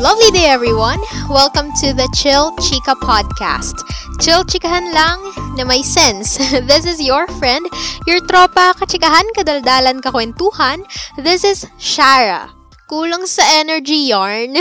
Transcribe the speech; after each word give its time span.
Lovely 0.00 0.30
day 0.30 0.46
everyone! 0.46 0.98
Welcome 1.28 1.72
to 1.84 1.92
the 1.92 2.08
Chill 2.16 2.56
Chica 2.56 2.96
Podcast. 3.04 3.84
Chill 4.16 4.48
chikahan 4.48 4.96
lang 4.96 5.20
na 5.60 5.68
may 5.68 5.84
sense. 5.84 6.40
This 6.72 6.88
is 6.88 7.04
your 7.04 7.28
friend, 7.36 7.68
your 8.08 8.24
tropa, 8.24 8.72
kachikahan, 8.80 9.28
kadaldalan, 9.36 10.00
kakwentuhan. 10.00 10.88
This 11.20 11.44
is 11.44 11.68
Shara. 11.76 12.59
Kulang 12.90 13.22
sa 13.22 13.46
energy 13.62 14.10
yarn. 14.10 14.58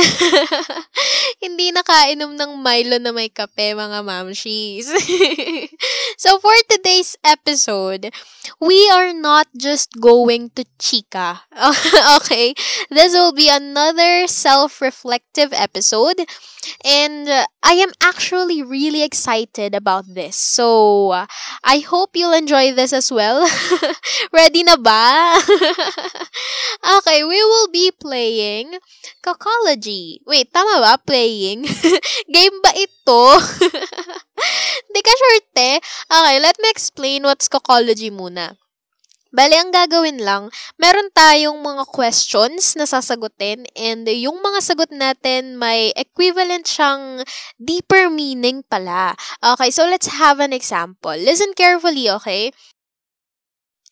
Hindi 1.42 1.74
nakainom 1.74 2.38
ng 2.38 2.62
Milo 2.62 3.02
na 3.02 3.10
may 3.10 3.34
kape, 3.34 3.74
mga 3.74 4.06
mamshies. 4.06 4.86
so 6.22 6.38
for 6.38 6.54
today's 6.70 7.18
episode, 7.26 8.14
we 8.62 8.86
are 8.94 9.18
not 9.18 9.50
just 9.58 9.98
going 9.98 10.54
to 10.54 10.62
chica. 10.78 11.42
okay? 12.22 12.54
This 12.94 13.18
will 13.18 13.34
be 13.34 13.50
another 13.50 14.30
self-reflective 14.30 15.50
episode. 15.50 16.22
And 16.86 17.26
uh, 17.26 17.50
I 17.64 17.82
am 17.82 17.98
actually 17.98 18.62
really 18.62 19.02
excited 19.02 19.74
about 19.74 20.06
this. 20.06 20.38
So, 20.38 21.18
uh, 21.18 21.26
I 21.64 21.80
hope 21.82 22.14
you'll 22.14 22.38
enjoy 22.38 22.78
this 22.78 22.94
as 22.94 23.10
well. 23.10 23.50
Ready 24.30 24.62
na 24.62 24.78
ba? 24.78 25.42
okay, 27.00 27.24
we 27.26 27.42
will 27.42 27.74
be 27.74 27.90
playing 27.90 28.19
Cocology. 29.24 30.20
Wait, 30.28 30.52
tama 30.52 30.84
ba? 30.84 30.98
Playing? 31.00 31.64
Game 32.36 32.58
ba 32.60 32.72
ito? 32.76 33.24
Hindi 34.90 35.02
ka 35.06 35.14
sure, 35.14 35.40
te. 35.56 35.72
Okay, 36.10 36.36
let 36.42 36.58
me 36.60 36.68
explain 36.72 37.24
what's 37.24 37.48
Cocology 37.48 38.12
muna. 38.12 38.60
Bale, 39.30 39.62
ang 39.62 39.70
gagawin 39.70 40.18
lang, 40.26 40.50
meron 40.82 41.14
tayong 41.14 41.62
mga 41.62 41.86
questions 41.94 42.74
na 42.74 42.90
sasagutin 42.90 43.62
and 43.78 44.10
yung 44.10 44.42
mga 44.42 44.58
sagot 44.58 44.90
natin 44.90 45.54
may 45.54 45.94
equivalent 45.94 46.66
siyang 46.66 47.22
deeper 47.62 48.10
meaning 48.10 48.66
pala. 48.66 49.14
Okay, 49.38 49.70
so 49.70 49.86
let's 49.86 50.10
have 50.10 50.42
an 50.42 50.50
example. 50.50 51.14
Listen 51.14 51.54
carefully, 51.54 52.10
okay? 52.10 52.50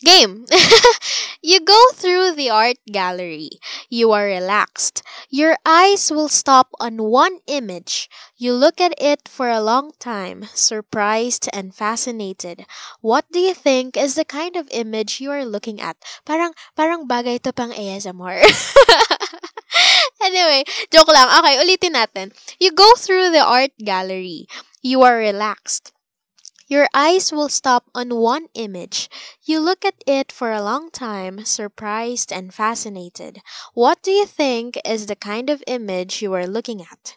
Game. 0.05 0.45
you 1.41 1.59
go 1.59 1.81
through 1.93 2.37
the 2.37 2.51
art 2.51 2.77
gallery. 2.85 3.57
You 3.89 4.11
are 4.11 4.25
relaxed. 4.25 5.01
Your 5.29 5.57
eyes 5.65 6.11
will 6.11 6.29
stop 6.29 6.69
on 6.79 7.01
one 7.09 7.39
image. 7.47 8.07
You 8.37 8.53
look 8.53 8.79
at 8.79 8.93
it 9.01 9.27
for 9.27 9.49
a 9.49 9.61
long 9.61 9.97
time, 9.97 10.45
surprised 10.53 11.49
and 11.51 11.73
fascinated. 11.73 12.69
What 13.01 13.25
do 13.33 13.39
you 13.39 13.55
think 13.55 13.97
is 13.97 14.13
the 14.13 14.25
kind 14.25 14.55
of 14.55 14.69
image 14.69 15.19
you 15.19 15.31
are 15.31 15.45
looking 15.45 15.81
at? 15.81 15.97
Parang, 16.29 16.53
parang 16.77 17.09
bagay 17.09 17.41
to 17.41 17.51
pang 17.51 17.73
ASMR. 17.73 18.45
anyway, 20.21 20.61
joke 20.93 21.09
lang. 21.09 21.25
Okay, 21.41 21.57
ulitin 21.57 21.97
natin. 21.97 22.37
You 22.61 22.69
go 22.69 22.93
through 22.93 23.33
the 23.33 23.41
art 23.41 23.73
gallery. 23.81 24.45
You 24.85 25.01
are 25.01 25.17
relaxed. 25.17 25.96
Your 26.67 26.87
eyes 26.93 27.31
will 27.31 27.49
stop 27.49 27.89
on 27.95 28.13
one 28.15 28.47
image. 28.53 29.09
You 29.43 29.59
look 29.59 29.83
at 29.85 30.03
it 30.05 30.31
for 30.31 30.51
a 30.51 30.61
long 30.61 30.91
time, 30.91 31.45
surprised 31.45 32.31
and 32.31 32.53
fascinated. 32.53 33.41
What 33.73 34.01
do 34.03 34.11
you 34.11 34.25
think 34.25 34.77
is 34.85 35.07
the 35.07 35.15
kind 35.15 35.49
of 35.49 35.63
image 35.65 36.21
you 36.21 36.33
are 36.33 36.45
looking 36.47 36.81
at? 36.81 37.15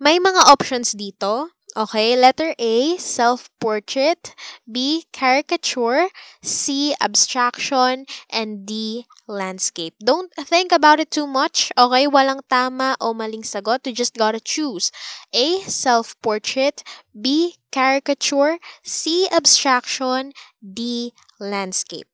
May 0.00 0.18
mga 0.18 0.44
options 0.46 0.94
dito. 0.94 1.50
Okay, 1.74 2.16
letter 2.20 2.54
A, 2.58 2.98
self-portrait, 2.98 4.34
B, 4.70 5.04
caricature, 5.10 6.08
C, 6.42 6.94
abstraction, 7.00 8.04
and 8.28 8.66
D, 8.66 9.06
landscape. 9.26 9.94
Don't 10.04 10.30
think 10.36 10.70
about 10.70 11.00
it 11.00 11.10
too 11.10 11.26
much, 11.26 11.72
okay? 11.78 12.06
Walang 12.06 12.44
tama 12.50 12.96
o 13.00 13.14
maling 13.14 13.40
sagot. 13.40 13.86
You 13.86 13.96
just 13.96 14.20
gotta 14.20 14.38
choose. 14.38 14.92
A, 15.32 15.64
self-portrait, 15.64 16.84
B, 17.18 17.56
caricature, 17.70 18.58
C, 18.84 19.26
abstraction, 19.32 20.36
D, 20.60 21.14
landscape. 21.40 22.06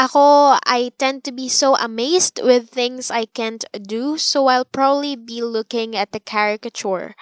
Ako, 0.00 0.56
I 0.64 0.90
tend 0.98 1.22
to 1.24 1.30
be 1.30 1.48
so 1.48 1.76
amazed 1.76 2.40
with 2.42 2.70
things 2.70 3.12
I 3.12 3.26
can't 3.26 3.64
do, 3.84 4.16
so 4.16 4.48
I'll 4.48 4.64
probably 4.64 5.14
be 5.14 5.42
looking 5.42 5.94
at 5.94 6.10
the 6.10 6.18
caricature 6.18 7.14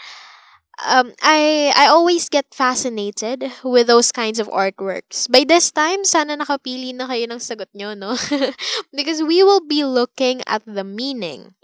um, 0.87 1.13
I 1.23 1.73
I 1.77 1.87
always 1.89 2.29
get 2.29 2.55
fascinated 2.55 3.51
with 3.65 3.87
those 3.87 4.13
kinds 4.13 4.39
of 4.39 4.49
artworks. 4.49 5.31
By 5.31 5.45
this 5.45 5.71
time, 5.71 6.05
sana 6.05 6.37
nakapili 6.37 6.95
na 6.95 7.07
kayo 7.09 7.27
ng 7.31 7.41
sagot 7.43 7.71
nyo, 7.75 7.95
no? 7.95 8.17
because 8.97 9.23
we 9.23 9.43
will 9.43 9.63
be 9.65 9.85
looking 9.85 10.43
at 10.47 10.63
the 10.67 10.85
meaning. 10.85 11.55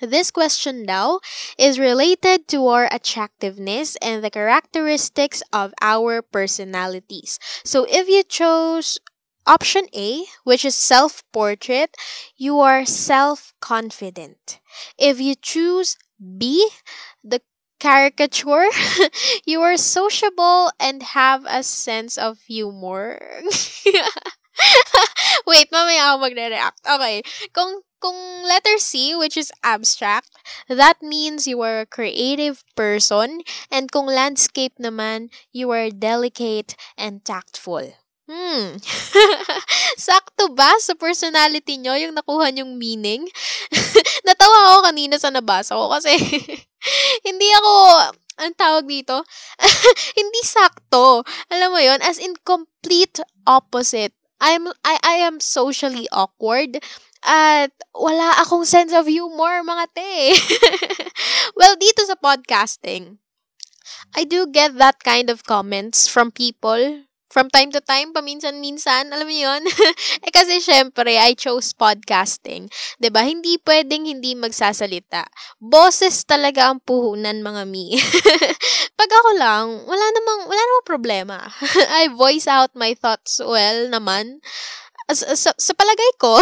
This 0.00 0.30
question 0.30 0.84
now 0.86 1.18
is 1.58 1.78
related 1.78 2.46
to 2.54 2.66
our 2.68 2.86
attractiveness 2.90 3.96
and 3.98 4.22
the 4.22 4.30
characteristics 4.30 5.42
of 5.52 5.74
our 5.82 6.22
personalities. 6.22 7.38
So 7.64 7.82
if 7.90 8.06
you 8.08 8.22
chose 8.22 8.98
option 9.46 9.86
A, 9.94 10.24
which 10.44 10.64
is 10.64 10.76
self 10.76 11.24
portrait, 11.32 11.96
you 12.36 12.60
are 12.60 12.86
self 12.86 13.54
confident. 13.60 14.60
If 14.98 15.20
you 15.20 15.34
choose 15.34 15.96
B, 16.18 16.68
the 17.24 17.40
caricature. 17.78 18.66
you 19.46 19.60
are 19.62 19.76
sociable 19.76 20.70
and 20.80 21.02
have 21.14 21.44
a 21.48 21.62
sense 21.62 22.18
of 22.18 22.38
humor. 22.46 23.18
Wait, 25.46 25.70
mamaya 25.70 26.12
ako 26.12 26.16
magre-react. 26.26 26.80
Okay. 26.84 27.22
Kung, 27.54 27.82
kung 28.02 28.18
letter 28.44 28.78
C, 28.78 29.14
which 29.14 29.36
is 29.36 29.52
abstract, 29.62 30.30
that 30.68 31.00
means 31.02 31.46
you 31.46 31.60
are 31.62 31.80
a 31.82 31.86
creative 31.86 32.62
person. 32.76 33.42
And 33.70 33.90
kung 33.90 34.06
landscape 34.06 34.74
naman, 34.80 35.30
you 35.52 35.70
are 35.70 35.90
delicate 35.90 36.74
and 36.96 37.24
tactful. 37.24 37.94
Hmm. 38.28 38.76
Sakto 39.96 40.52
ba 40.52 40.76
sa 40.76 40.92
personality 40.92 41.80
nyo 41.80 41.96
yung 41.96 42.12
nakuha 42.12 42.52
nyong 42.52 42.76
meaning? 42.76 43.24
Natawa 44.28 44.76
ako 44.76 44.78
kanina 44.84 45.16
sa 45.16 45.32
nabasa 45.32 45.72
ko 45.72 45.88
kasi 45.88 46.12
hindi 47.28 47.48
ako, 47.56 47.72
ang 48.44 48.52
tawag 48.52 48.84
dito, 48.84 49.24
hindi 50.20 50.40
sakto. 50.44 51.24
Alam 51.48 51.72
mo 51.72 51.80
yon 51.80 52.04
as 52.04 52.20
in 52.20 52.36
complete 52.44 53.16
opposite. 53.48 54.12
I'm, 54.44 54.68
I, 54.84 55.00
I 55.00 55.16
am 55.24 55.40
socially 55.40 56.04
awkward 56.12 56.84
at 57.24 57.72
wala 57.96 58.36
akong 58.44 58.68
sense 58.68 58.92
of 58.92 59.08
humor, 59.08 59.64
mga 59.64 59.86
te. 59.96 60.36
well, 61.58 61.74
dito 61.80 62.04
sa 62.04 62.14
podcasting, 62.14 63.18
I 64.12 64.28
do 64.28 64.44
get 64.44 64.76
that 64.76 65.00
kind 65.00 65.32
of 65.32 65.48
comments 65.48 66.06
from 66.06 66.28
people 66.28 67.07
from 67.28 67.52
time 67.52 67.68
to 67.72 67.80
time, 67.84 68.16
paminsan-minsan, 68.16 69.12
alam 69.12 69.28
mo 69.28 69.36
yun? 69.36 69.62
eh 70.24 70.32
kasi 70.32 70.64
syempre, 70.64 71.14
I 71.20 71.36
chose 71.36 71.76
podcasting. 71.76 72.68
ba 72.68 73.00
diba? 73.00 73.22
Hindi 73.24 73.60
pwedeng 73.62 74.08
hindi 74.08 74.32
magsasalita. 74.34 75.28
Boses 75.60 76.24
talaga 76.24 76.72
ang 76.72 76.80
puhunan, 76.80 77.44
mga 77.44 77.62
mi. 77.68 78.00
Pag 78.98 79.10
ako 79.12 79.30
lang, 79.36 79.64
wala 79.84 80.06
namang, 80.16 80.40
wala 80.48 80.62
namang 80.62 80.88
problema. 80.88 81.38
I 82.00 82.08
voice 82.08 82.48
out 82.48 82.72
my 82.72 82.96
thoughts 82.96 83.38
well 83.44 83.92
naman. 83.92 84.40
Sa, 85.08 85.32
sa, 85.32 85.56
sa 85.56 85.72
palagay 85.72 86.12
ko. 86.20 86.36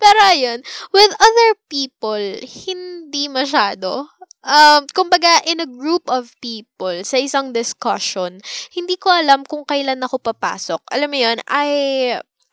Pero 0.00 0.20
ayun, 0.32 0.64
with 0.96 1.12
other 1.20 1.50
people, 1.68 2.40
hindi 2.40 3.28
masyado 3.28 4.08
um, 4.44 4.86
kumbaga, 4.94 5.42
in 5.46 5.60
a 5.60 5.68
group 5.68 6.06
of 6.06 6.34
people, 6.42 7.02
sa 7.02 7.18
isang 7.18 7.50
discussion, 7.54 8.38
hindi 8.74 8.96
ko 8.98 9.10
alam 9.10 9.42
kung 9.42 9.64
kailan 9.66 10.02
ako 10.04 10.18
papasok. 10.22 10.82
Alam 10.92 11.10
mo 11.10 11.18
yun, 11.18 11.38
I, 11.48 11.68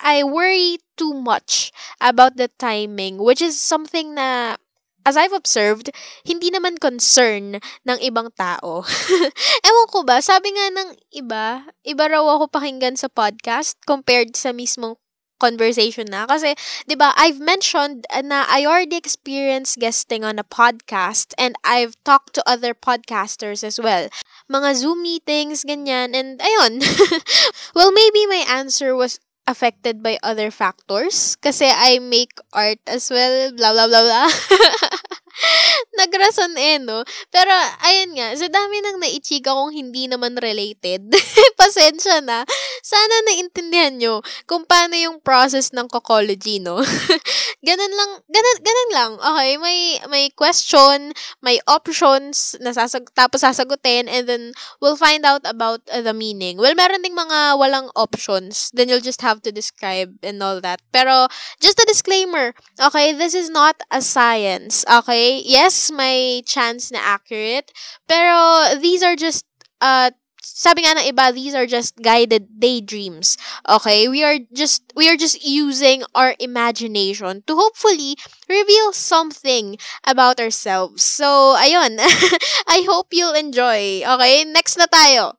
I 0.01 0.23
worry 0.23 0.79
too 0.97 1.13
much 1.13 1.71
about 2.01 2.37
the 2.37 2.49
timing, 2.59 3.21
which 3.21 3.41
is 3.41 3.59
something 3.59 4.15
na, 4.15 4.57
as 5.05 5.15
I've 5.15 5.35
observed, 5.37 5.93
hindi 6.25 6.49
naman 6.49 6.81
concern 6.81 7.61
ng 7.61 7.97
ibang 8.01 8.33
tao. 8.33 8.81
Ewan 9.67 9.87
ko 9.93 10.01
ba, 10.01 10.19
sabi 10.19 10.49
nga 10.51 10.67
ng 10.73 10.89
iba, 11.13 11.69
iba 11.85 12.05
raw 12.09 12.25
ako 12.25 12.49
pakinggan 12.49 12.97
sa 12.97 13.07
podcast 13.07 13.77
compared 13.85 14.33
sa 14.33 14.49
mismong 14.49 14.97
conversation 15.39 16.07
na. 16.09 16.25
Kasi, 16.25 16.55
di 16.87 16.95
ba, 16.95 17.13
I've 17.17 17.39
mentioned 17.39 18.05
na 18.23 18.45
I 18.47 18.65
already 18.65 18.97
experienced 18.97 19.79
guesting 19.79 20.23
on 20.23 20.39
a 20.39 20.47
podcast 20.47 21.33
and 21.37 21.55
I've 21.63 21.95
talked 22.03 22.33
to 22.35 22.43
other 22.47 22.73
podcasters 22.73 23.63
as 23.63 23.79
well. 23.79 24.09
Mga 24.51 24.69
Zoom 24.75 25.01
meetings, 25.01 25.63
ganyan, 25.63 26.15
and 26.15 26.39
ayun. 26.39 26.81
well, 27.75 27.91
maybe 27.91 28.25
my 28.27 28.45
answer 28.47 28.95
was 28.95 29.19
affected 29.47 30.01
by 30.01 30.17
other 30.23 30.49
factors 30.49 31.37
kasi 31.37 31.69
I 31.69 31.99
make 31.99 32.33
art 32.53 32.81
as 32.87 33.09
well, 33.09 33.53
blah, 33.53 33.73
blah, 33.73 33.87
blah, 33.87 34.03
blah. 34.03 34.29
nagrason 35.99 36.53
eh, 36.55 36.79
no? 36.79 37.03
Pero, 37.31 37.51
ayun 37.83 38.15
nga, 38.15 38.27
sa 38.35 38.47
dami 38.47 38.79
nang 38.81 38.97
naichika 38.99 39.51
kong 39.51 39.75
hindi 39.75 40.07
naman 40.07 40.39
related, 40.39 41.11
pasensya 41.59 42.23
na. 42.23 42.43
Sana 42.85 43.15
naintindihan 43.31 43.95
nyo 43.97 44.21
kung 44.47 44.63
paano 44.63 44.95
yung 44.95 45.17
process 45.19 45.73
ng 45.75 45.87
cocology, 45.91 46.61
no? 46.61 46.79
ganun 47.67 47.93
lang, 47.93 48.11
ganun, 48.29 48.57
ganun 48.61 48.91
lang. 48.93 49.11
Okay, 49.19 49.51
may, 49.59 49.79
may 50.07 50.25
question, 50.31 51.11
may 51.41 51.59
options, 51.67 52.55
nasasag, 52.61 53.09
tapos 53.17 53.43
sasagutin, 53.43 54.07
and 54.07 54.29
then 54.29 54.43
we'll 54.79 54.99
find 54.99 55.25
out 55.25 55.41
about 55.43 55.81
uh, 55.91 56.01
the 56.01 56.13
meaning. 56.13 56.57
Well, 56.57 56.75
meron 56.75 57.01
ding 57.03 57.17
mga 57.17 57.59
walang 57.59 57.89
options. 57.95 58.71
Then 58.73 58.87
you'll 58.87 59.03
just 59.03 59.21
have 59.21 59.41
to 59.43 59.51
describe 59.51 60.15
and 60.23 60.39
all 60.41 60.61
that. 60.61 60.79
Pero, 60.93 61.27
just 61.59 61.79
a 61.79 61.85
disclaimer, 61.87 62.53
okay, 62.79 63.11
this 63.11 63.33
is 63.33 63.49
not 63.49 63.75
a 63.91 64.01
science, 64.01 64.85
okay? 64.87 65.24
Yes, 65.45 65.91
may 65.91 66.41
chance 66.45 66.91
na 66.91 66.99
accurate, 66.99 67.71
pero 68.07 68.75
these 68.79 69.01
are 69.01 69.15
just, 69.15 69.45
uh, 69.81 70.11
sabi 70.45 70.85
nga 70.85 70.95
ng 70.95 71.09
iba, 71.09 71.33
these 71.33 71.57
are 71.57 71.65
just 71.65 71.97
guided 71.99 72.47
daydreams. 72.61 73.37
Okay? 73.67 74.07
We 74.07 74.23
are 74.23 74.37
just 74.53 74.85
we 74.95 75.09
are 75.09 75.17
just 75.17 75.41
using 75.41 76.05
our 76.13 76.37
imagination 76.37 77.43
to 77.49 77.53
hopefully 77.57 78.15
reveal 78.47 78.93
something 78.93 79.77
about 80.05 80.39
ourselves. 80.39 81.01
So, 81.01 81.57
ayun. 81.57 81.97
I 82.69 82.85
hope 82.85 83.09
you'll 83.11 83.35
enjoy. 83.35 84.05
Okay? 84.05 84.45
Next 84.45 84.77
na 84.77 84.85
tayo. 84.85 85.35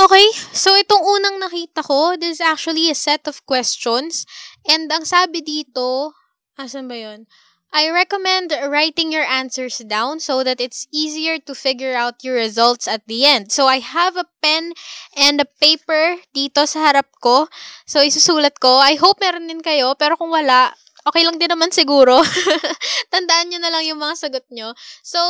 Okay, 0.00 0.32
so 0.54 0.72
itong 0.78 1.02
unang 1.02 1.42
nakita 1.42 1.82
ko, 1.82 2.14
this 2.16 2.38
is 2.38 2.40
actually 2.40 2.88
a 2.88 2.96
set 2.96 3.26
of 3.26 3.42
questions. 3.44 4.24
And 4.64 4.86
ang 4.88 5.04
sabi 5.04 5.42
dito, 5.42 6.14
asan 6.56 6.86
ba 6.86 6.96
yun? 6.96 7.26
I 7.72 7.90
recommend 7.90 8.50
writing 8.66 9.12
your 9.14 9.22
answers 9.22 9.78
down 9.78 10.18
so 10.18 10.42
that 10.42 10.60
it's 10.60 10.90
easier 10.90 11.38
to 11.46 11.54
figure 11.54 11.94
out 11.94 12.24
your 12.26 12.34
results 12.34 12.88
at 12.90 13.06
the 13.06 13.24
end. 13.24 13.52
So 13.52 13.66
I 13.70 13.78
have 13.78 14.16
a 14.16 14.26
pen 14.42 14.74
and 15.14 15.40
a 15.40 15.46
paper 15.46 16.18
dito 16.34 16.66
sa 16.66 16.90
harap 16.90 17.06
ko. 17.22 17.46
So 17.86 18.02
isusulat 18.02 18.58
ko. 18.58 18.82
I 18.82 18.98
hope 18.98 19.22
meron 19.22 19.46
din 19.46 19.62
kayo, 19.62 19.94
pero 19.94 20.18
kung 20.18 20.34
wala, 20.34 20.74
okay 21.06 21.22
lang 21.22 21.38
din 21.38 21.50
naman 21.50 21.70
siguro. 21.70 22.20
Tandaan 23.14 23.54
nyo 23.54 23.58
na 23.62 23.70
lang 23.70 23.86
yung 23.86 24.02
mga 24.02 24.18
sagot 24.18 24.46
nyo. 24.50 24.74
So, 25.06 25.20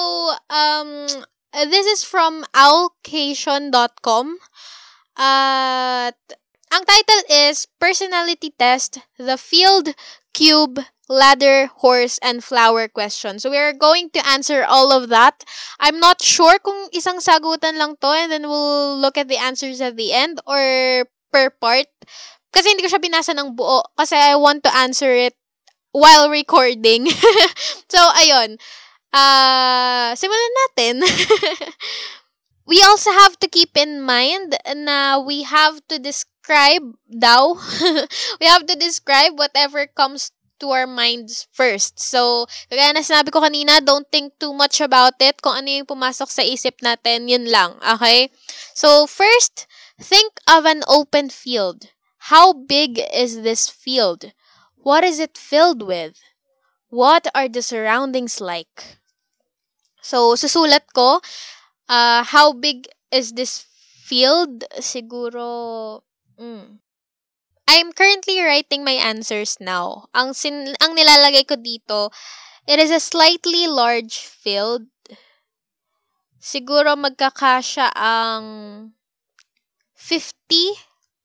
um, 0.48 1.06
this 1.52 1.86
is 1.86 2.02
from 2.02 2.44
allocation.com. 2.56 4.26
At 5.20 6.16
uh, 6.16 6.40
ang 6.70 6.86
title 6.86 7.22
is 7.26 7.66
Personality 7.82 8.54
Test, 8.54 9.02
The 9.18 9.34
Field, 9.34 9.90
Cube, 10.32 10.80
ladder, 11.08 11.66
horse, 11.82 12.18
and 12.22 12.42
flower 12.42 12.86
question. 12.88 13.38
So, 13.38 13.50
we 13.50 13.58
are 13.58 13.72
going 13.72 14.10
to 14.14 14.26
answer 14.26 14.64
all 14.64 14.92
of 14.92 15.08
that. 15.10 15.44
I'm 15.78 15.98
not 15.98 16.22
sure 16.22 16.58
kung 16.58 16.88
isang 16.94 17.18
sagutan 17.18 17.78
lang 17.78 17.96
to 18.00 18.10
and 18.14 18.30
then 18.30 18.46
we'll 18.46 18.98
look 18.98 19.18
at 19.18 19.28
the 19.28 19.38
answers 19.38 19.80
at 19.80 19.96
the 19.96 20.12
end 20.12 20.40
or 20.46 21.06
per 21.32 21.50
part. 21.50 21.90
Kasi 22.50 22.74
hindi 22.74 22.82
ko 22.82 22.90
siya 22.90 23.02
binasa 23.02 23.30
ng 23.34 23.54
buo 23.54 23.86
kasi 23.94 24.18
I 24.18 24.34
want 24.34 24.66
to 24.66 24.74
answer 24.74 25.14
it 25.14 25.38
while 25.92 26.30
recording. 26.30 27.06
so, 27.92 28.00
ayun. 28.18 28.58
Uh, 29.10 30.14
simulan 30.14 30.54
natin. 30.66 30.94
we 32.66 32.82
also 32.82 33.10
have 33.10 33.38
to 33.40 33.48
keep 33.48 33.76
in 33.76 34.00
mind 34.00 34.56
na 34.76 35.20
we 35.20 35.42
have 35.42 35.80
to 35.88 35.98
describe 35.98 36.94
daw. 37.08 37.54
we 38.40 38.46
have 38.46 38.66
to 38.66 38.76
describe 38.76 39.38
whatever 39.38 39.86
comes 39.86 40.32
to 40.60 40.70
our 40.70 40.86
minds 40.86 41.48
first. 41.50 41.98
So, 41.98 42.46
kaya 42.68 42.92
na 42.92 43.00
sinabi 43.00 43.32
ko 43.32 43.40
kanina, 43.40 43.80
don't 43.80 44.06
think 44.12 44.36
too 44.38 44.52
much 44.52 44.78
about 44.80 45.16
it. 45.18 45.40
Kung 45.42 45.56
ano 45.56 45.68
yung 45.72 45.88
pumasok 45.88 46.28
sa 46.28 46.44
isip 46.44 46.78
natin, 46.84 47.26
yun 47.26 47.48
lang. 47.48 47.80
Okay? 47.80 48.28
So, 48.76 49.08
first, 49.08 49.66
think 49.98 50.36
of 50.46 50.68
an 50.68 50.84
open 50.86 51.32
field. 51.32 51.88
How 52.28 52.52
big 52.52 53.00
is 53.00 53.40
this 53.40 53.72
field? 53.72 54.36
What 54.76 55.02
is 55.02 55.18
it 55.18 55.40
filled 55.40 55.82
with? 55.82 56.20
What 56.92 57.26
are 57.34 57.48
the 57.48 57.64
surroundings 57.64 58.40
like? 58.40 59.00
So, 60.04 60.36
susulat 60.36 60.92
ko, 60.92 61.20
uh, 61.90 62.22
how 62.22 62.54
big 62.54 62.86
is 63.10 63.34
this 63.34 63.66
field? 64.06 64.64
Siguro, 64.78 66.00
mm, 66.38 66.78
I'm 67.66 67.92
currently 67.92 68.40
writing 68.40 68.86
my 68.86 68.94
answers 68.94 69.58
now. 69.58 70.06
Ang 70.14 70.32
sin 70.32 70.74
ang 70.78 70.94
nilalagay 70.94 71.50
ko 71.50 71.58
dito, 71.58 72.14
it 72.70 72.78
is 72.78 72.94
a 72.94 73.02
slightly 73.02 73.66
large 73.66 74.22
field. 74.22 74.86
Siguro 76.40 76.94
magkakasya 76.96 77.92
ang 77.98 78.94
50 79.98 80.78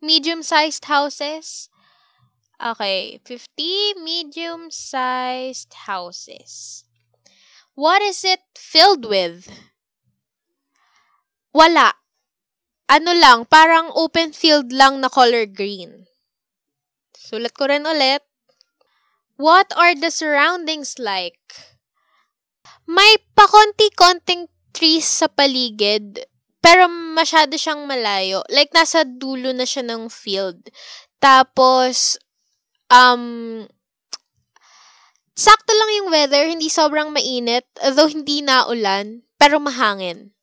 medium-sized 0.03 0.85
houses. 0.85 1.69
Okay, 2.59 3.19
50 3.23 4.03
medium-sized 4.03 5.73
houses. 5.87 6.83
What 7.75 8.01
is 8.01 8.23
it 8.23 8.43
filled 8.55 9.07
with? 9.07 9.47
Wala. 11.55 11.95
Ano 12.91 13.15
lang, 13.15 13.47
parang 13.47 13.87
open 13.95 14.35
field 14.35 14.75
lang 14.75 14.99
na 14.99 15.07
color 15.07 15.47
green. 15.47 16.03
Sulat 17.15 17.55
ko 17.55 17.71
rin 17.71 17.87
ulit. 17.87 18.27
What 19.39 19.71
are 19.79 19.95
the 19.95 20.11
surroundings 20.11 20.99
like? 20.99 21.39
May 22.83 23.15
pakonti-konting 23.39 24.51
trees 24.75 25.07
sa 25.07 25.31
paligid, 25.31 26.27
pero 26.59 26.91
masyado 26.91 27.55
siyang 27.55 27.87
malayo. 27.87 28.43
Like, 28.51 28.75
nasa 28.75 29.07
dulo 29.07 29.55
na 29.55 29.63
siya 29.63 29.87
ng 29.87 30.11
field. 30.11 30.59
Tapos, 31.23 32.19
um, 32.91 33.63
sakto 35.39 35.71
lang 35.71 36.03
yung 36.03 36.11
weather, 36.11 36.51
hindi 36.51 36.67
sobrang 36.67 37.15
mainit, 37.15 37.63
though 37.95 38.11
hindi 38.11 38.43
na 38.43 38.67
ulan, 38.67 39.23
pero 39.39 39.63
mahangin. 39.63 40.34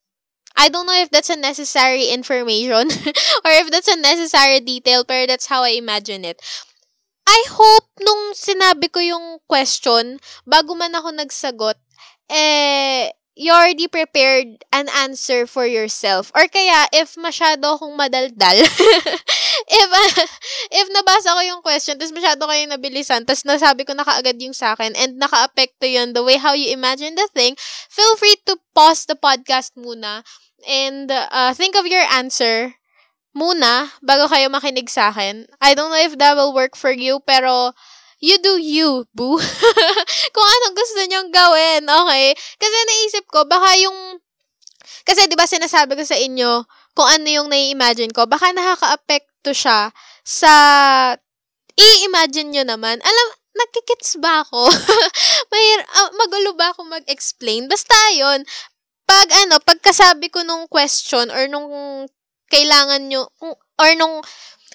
I 0.56 0.68
don't 0.68 0.86
know 0.86 0.98
if 0.98 1.10
that's 1.10 1.30
a 1.30 1.36
necessary 1.36 2.08
information 2.08 2.88
or 3.44 3.50
if 3.52 3.70
that's 3.70 3.88
a 3.88 3.96
necessary 3.96 4.60
detail, 4.60 5.04
pero 5.04 5.26
that's 5.26 5.46
how 5.46 5.62
I 5.64 5.74
imagine 5.78 6.24
it. 6.24 6.40
I 7.26 7.40
hope 7.48 7.86
nung 8.02 8.34
sinabi 8.34 8.90
ko 8.90 8.98
yung 8.98 9.38
question, 9.46 10.18
bago 10.44 10.74
man 10.74 10.92
ako 10.98 11.14
nagsagot, 11.14 11.78
eh, 12.28 13.14
you 13.34 13.52
already 13.52 13.88
prepared 13.88 14.64
an 14.72 14.88
answer 14.92 15.46
for 15.46 15.64
yourself. 15.64 16.30
Or 16.34 16.44
kaya, 16.48 16.88
if 16.92 17.14
masyado 17.16 17.78
akong 17.78 17.96
madaldal, 17.96 18.58
if, 19.68 19.88
uh, 19.90 20.12
if 20.80 20.86
nabasa 20.92 21.34
ko 21.36 21.40
yung 21.42 21.62
question, 21.64 21.96
tapos 21.98 22.14
masyado 22.14 22.44
kayong 22.44 22.72
nabilisan, 22.72 23.22
tapos 23.24 23.44
nasabi 23.44 23.86
ko 23.86 23.92
na 23.96 24.04
kaagad 24.06 24.36
yung 24.40 24.56
sa 24.56 24.74
akin, 24.76 24.92
and 24.96 25.18
naka-apekto 25.18 25.86
yun 25.86 26.12
the 26.12 26.22
way 26.24 26.36
how 26.36 26.52
you 26.52 26.70
imagine 26.72 27.14
the 27.14 27.28
thing, 27.32 27.56
feel 27.88 28.16
free 28.16 28.36
to 28.44 28.56
pause 28.76 29.04
the 29.06 29.16
podcast 29.18 29.74
muna, 29.78 30.22
and 30.68 31.10
uh, 31.10 31.52
think 31.52 31.74
of 31.74 31.86
your 31.86 32.04
answer, 32.12 32.76
muna 33.32 33.88
bago 34.04 34.28
kayo 34.28 34.52
makinig 34.52 34.92
sa 34.92 35.08
akin. 35.08 35.48
I 35.58 35.72
don't 35.72 35.88
know 35.88 36.00
if 36.00 36.16
that 36.20 36.36
will 36.36 36.52
work 36.52 36.76
for 36.76 36.92
you, 36.92 37.20
pero 37.24 37.72
you 38.22 38.38
do 38.38 38.60
you, 38.60 39.08
boo. 39.16 39.40
Kung 40.34 40.46
anong 40.46 40.74
gusto 40.78 41.00
nyong 41.10 41.30
gawin, 41.34 41.82
okay? 41.82 42.36
Kasi 42.60 42.76
naisip 42.86 43.24
ko, 43.26 43.42
baka 43.48 43.74
yung, 43.82 44.22
kasi 45.02 45.26
di 45.26 45.34
ba 45.34 45.48
sinasabi 45.48 45.98
ko 45.98 46.04
sa 46.06 46.14
inyo, 46.14 46.62
kung 46.94 47.08
ano 47.08 47.26
yung 47.26 47.48
nai-imagine 47.50 48.14
ko, 48.14 48.28
baka 48.30 48.54
nakaka-apekto 49.42 49.52
siya 49.52 49.90
sa, 50.22 50.52
i-imagine 51.74 52.54
nyo 52.54 52.64
naman. 52.64 53.02
Alam, 53.02 53.28
nagkikits 53.58 54.22
ba 54.22 54.46
ako? 54.46 54.70
May, 55.52 55.64
uh, 55.82 56.10
magulo 56.14 56.54
ba 56.54 56.70
ako 56.70 56.86
mag-explain? 56.86 57.66
Basta 57.66 57.94
yon 58.14 58.46
pag 59.02 59.28
ano, 59.44 59.58
pagkasabi 59.60 60.30
ko 60.32 60.46
nung 60.46 60.70
question 60.70 61.28
or 61.28 61.50
nung 61.50 61.68
kailangan 62.48 63.02
nyo, 63.10 63.28
or 63.76 63.90
nung, 63.98 64.22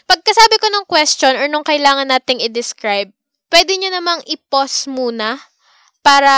pagkasabi 0.05 0.59
ko 0.59 0.67
ng 0.69 0.85
question 0.85 1.33
or 1.39 1.47
nung 1.47 1.65
kailangan 1.65 2.11
nating 2.11 2.43
i-describe, 2.43 3.09
pwede 3.49 3.71
nyo 3.79 3.89
namang 3.89 4.21
i-pause 4.27 4.91
muna 4.91 5.39
para 6.05 6.33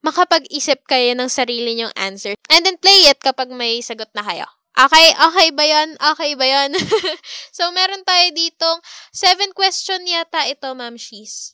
makapag-isip 0.00 0.82
kayo 0.88 1.14
ng 1.14 1.28
sarili 1.30 1.76
nyong 1.78 1.94
answer. 1.94 2.34
And 2.48 2.64
then 2.64 2.80
play 2.80 3.10
it 3.10 3.20
kapag 3.20 3.50
may 3.52 3.82
sagot 3.84 4.10
na 4.16 4.24
kayo. 4.24 4.48
Okay, 4.72 5.12
okay 5.12 5.48
ba 5.52 5.64
yan? 5.68 6.00
Okay 6.00 6.32
ba 6.32 6.46
yan? 6.48 6.72
so, 7.56 7.68
meron 7.76 8.08
tayo 8.08 8.32
ditong 8.32 8.80
seven 9.12 9.52
question 9.52 10.08
yata 10.08 10.48
ito, 10.48 10.72
Ma'am 10.72 10.96
Shees. 10.96 11.52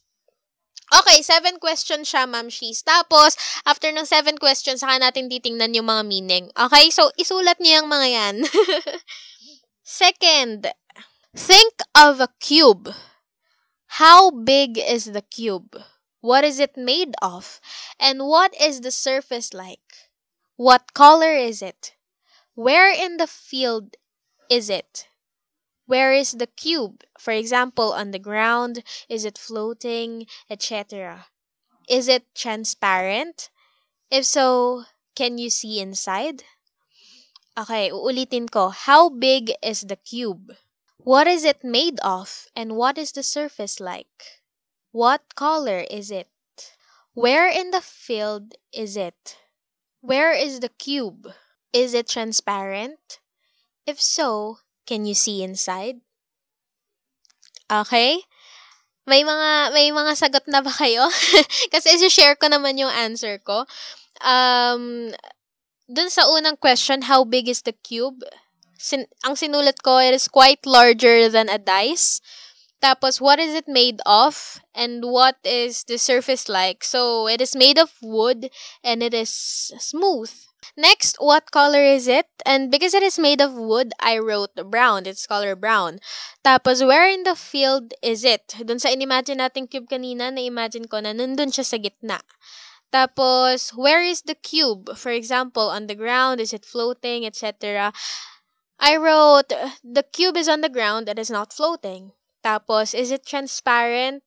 Okay, 0.88 1.20
seven 1.20 1.60
questions 1.60 2.08
siya, 2.08 2.24
Ma'am 2.24 2.48
Shees. 2.48 2.80
Tapos, 2.86 3.36
after 3.66 3.92
ng 3.92 4.08
seven 4.08 4.38
questions, 4.40 4.80
saka 4.80 4.96
natin 4.96 5.28
titingnan 5.28 5.76
yung 5.76 5.90
mga 5.90 6.06
meaning. 6.06 6.44
Okay? 6.56 6.88
So, 6.88 7.12
isulat 7.20 7.60
niyo 7.60 7.84
yung 7.84 7.90
mga 7.92 8.08
yan. 8.08 8.36
Second, 9.82 10.72
think 11.36 11.84
of 11.92 12.22
a 12.22 12.32
cube. 12.40 12.88
How 14.00 14.30
big 14.30 14.78
is 14.78 15.12
the 15.12 15.26
cube? 15.26 15.76
What 16.22 16.46
is 16.46 16.62
it 16.62 16.78
made 16.78 17.12
of? 17.20 17.60
And 17.98 18.24
what 18.24 18.54
is 18.56 18.80
the 18.80 18.94
surface 18.94 19.52
like? 19.52 20.08
What 20.56 20.94
color 20.94 21.34
is 21.34 21.60
it? 21.60 21.97
Where 22.58 22.90
in 22.90 23.18
the 23.18 23.28
field 23.28 23.94
is 24.50 24.68
it? 24.68 25.06
Where 25.86 26.12
is 26.12 26.32
the 26.32 26.48
cube? 26.48 27.04
For 27.16 27.30
example, 27.30 27.92
on 27.92 28.10
the 28.10 28.18
ground, 28.18 28.82
is 29.08 29.24
it 29.24 29.38
floating, 29.38 30.26
etc. 30.50 31.26
Is 31.88 32.08
it 32.08 32.26
transparent? 32.34 33.50
If 34.10 34.24
so, 34.24 34.82
can 35.14 35.38
you 35.38 35.50
see 35.50 35.78
inside? 35.78 36.42
Okay, 37.56 37.94
uulitin 37.94 38.50
ko. 38.50 38.70
How 38.70 39.08
big 39.08 39.52
is 39.62 39.82
the 39.82 39.94
cube? 39.94 40.50
What 40.96 41.28
is 41.28 41.44
it 41.44 41.62
made 41.62 42.00
of? 42.00 42.48
And 42.56 42.74
what 42.74 42.98
is 42.98 43.12
the 43.12 43.22
surface 43.22 43.78
like? 43.78 44.42
What 44.90 45.36
color 45.36 45.86
is 45.88 46.10
it? 46.10 46.26
Where 47.14 47.46
in 47.46 47.70
the 47.70 47.80
field 47.80 48.56
is 48.74 48.96
it? 48.96 49.38
Where 50.00 50.32
is 50.32 50.58
the 50.58 50.70
cube? 50.70 51.30
Is 51.72 51.92
it 51.94 52.08
transparent? 52.08 53.20
If 53.86 54.00
so, 54.00 54.58
can 54.86 55.04
you 55.04 55.14
see 55.14 55.42
inside? 55.42 56.00
Okay? 57.70 58.24
May 59.08 59.24
mga 59.24 59.72
may 59.72 59.88
mga 59.88 60.12
sagot 60.16 60.44
na 60.48 60.60
ba 60.60 60.68
kayo? 60.72 61.08
Kasi 61.72 61.96
i-share 61.96 62.36
ko 62.36 62.48
naman 62.52 62.76
yung 62.76 62.92
answer 62.92 63.40
ko. 63.40 63.64
Um, 64.20 65.12
dun 65.88 66.12
sa 66.12 66.28
unang 66.28 66.60
question, 66.60 67.08
how 67.08 67.24
big 67.24 67.48
is 67.48 67.64
the 67.64 67.72
cube? 67.72 68.20
Sin- 68.76 69.08
ang 69.24 69.34
sinulat 69.36 69.80
ko, 69.80 69.96
it 69.96 70.12
is 70.12 70.28
quite 70.28 70.64
larger 70.68 71.28
than 71.32 71.48
a 71.48 71.56
dice. 71.56 72.20
Tapos, 72.78 73.20
what 73.20 73.40
is 73.40 73.56
it 73.56 73.66
made 73.66 73.98
of? 74.06 74.60
And 74.70 75.02
what 75.02 75.36
is 75.42 75.82
the 75.88 75.98
surface 75.98 76.46
like? 76.48 76.84
So, 76.84 77.26
it 77.26 77.40
is 77.40 77.56
made 77.56 77.76
of 77.76 77.90
wood 78.00 78.54
and 78.84 79.02
it 79.02 79.12
is 79.12 79.32
smooth. 79.82 80.30
Next, 80.76 81.16
what 81.18 81.50
color 81.50 81.82
is 81.82 82.06
it? 82.06 82.26
And 82.46 82.70
because 82.70 82.94
it 82.94 83.02
is 83.02 83.18
made 83.18 83.40
of 83.40 83.54
wood, 83.54 83.92
I 83.98 84.18
wrote 84.18 84.54
brown. 84.70 85.06
It's 85.06 85.26
color 85.26 85.56
brown. 85.56 85.98
Tapos, 86.44 86.86
where 86.86 87.08
in 87.08 87.24
the 87.24 87.34
field 87.34 87.94
is 88.02 88.24
it? 88.24 88.54
Dun 88.64 88.78
sa 88.78 88.88
inimagine 88.88 89.42
natin 89.42 89.70
cube 89.70 89.88
kanina, 89.90 90.30
na-imagine 90.30 90.86
ko 90.86 91.00
na 91.00 91.10
nandun 91.10 91.50
siya 91.50 91.66
sa 91.66 91.78
gitna. 91.78 92.20
Tapos, 92.92 93.74
where 93.76 94.02
is 94.02 94.22
the 94.22 94.34
cube? 94.34 94.96
For 94.96 95.10
example, 95.10 95.68
on 95.68 95.86
the 95.86 95.94
ground, 95.94 96.40
is 96.40 96.52
it 96.52 96.64
floating, 96.64 97.26
etc. 97.26 97.92
I 98.78 98.96
wrote, 98.96 99.52
the 99.82 100.02
cube 100.02 100.36
is 100.36 100.48
on 100.48 100.62
the 100.62 100.72
ground 100.72 101.08
and 101.08 101.18
is 101.18 101.30
not 101.30 101.52
floating. 101.52 102.12
Tapos, 102.44 102.94
is 102.94 103.10
it 103.10 103.26
transparent? 103.26 104.22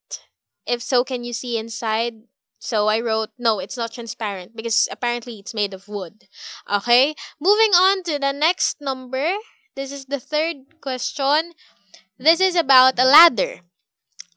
If 0.67 0.81
so, 0.81 1.03
can 1.03 1.23
you 1.23 1.33
see 1.33 1.57
inside? 1.57 2.27
So 2.61 2.87
I 2.87 3.01
wrote, 3.01 3.31
no, 3.39 3.57
it's 3.57 3.75
not 3.75 3.91
transparent 3.91 4.55
because 4.55 4.87
apparently 4.91 5.39
it's 5.39 5.53
made 5.53 5.73
of 5.73 5.87
wood. 5.87 6.29
Okay? 6.71 7.15
Moving 7.41 7.73
on 7.73 8.03
to 8.03 8.19
the 8.19 8.31
next 8.31 8.79
number. 8.79 9.33
This 9.75 9.91
is 9.91 10.05
the 10.05 10.19
third 10.19 10.77
question. 10.79 11.53
This 12.19 12.39
is 12.39 12.55
about 12.55 12.99
a 12.99 13.03
ladder. 13.03 13.61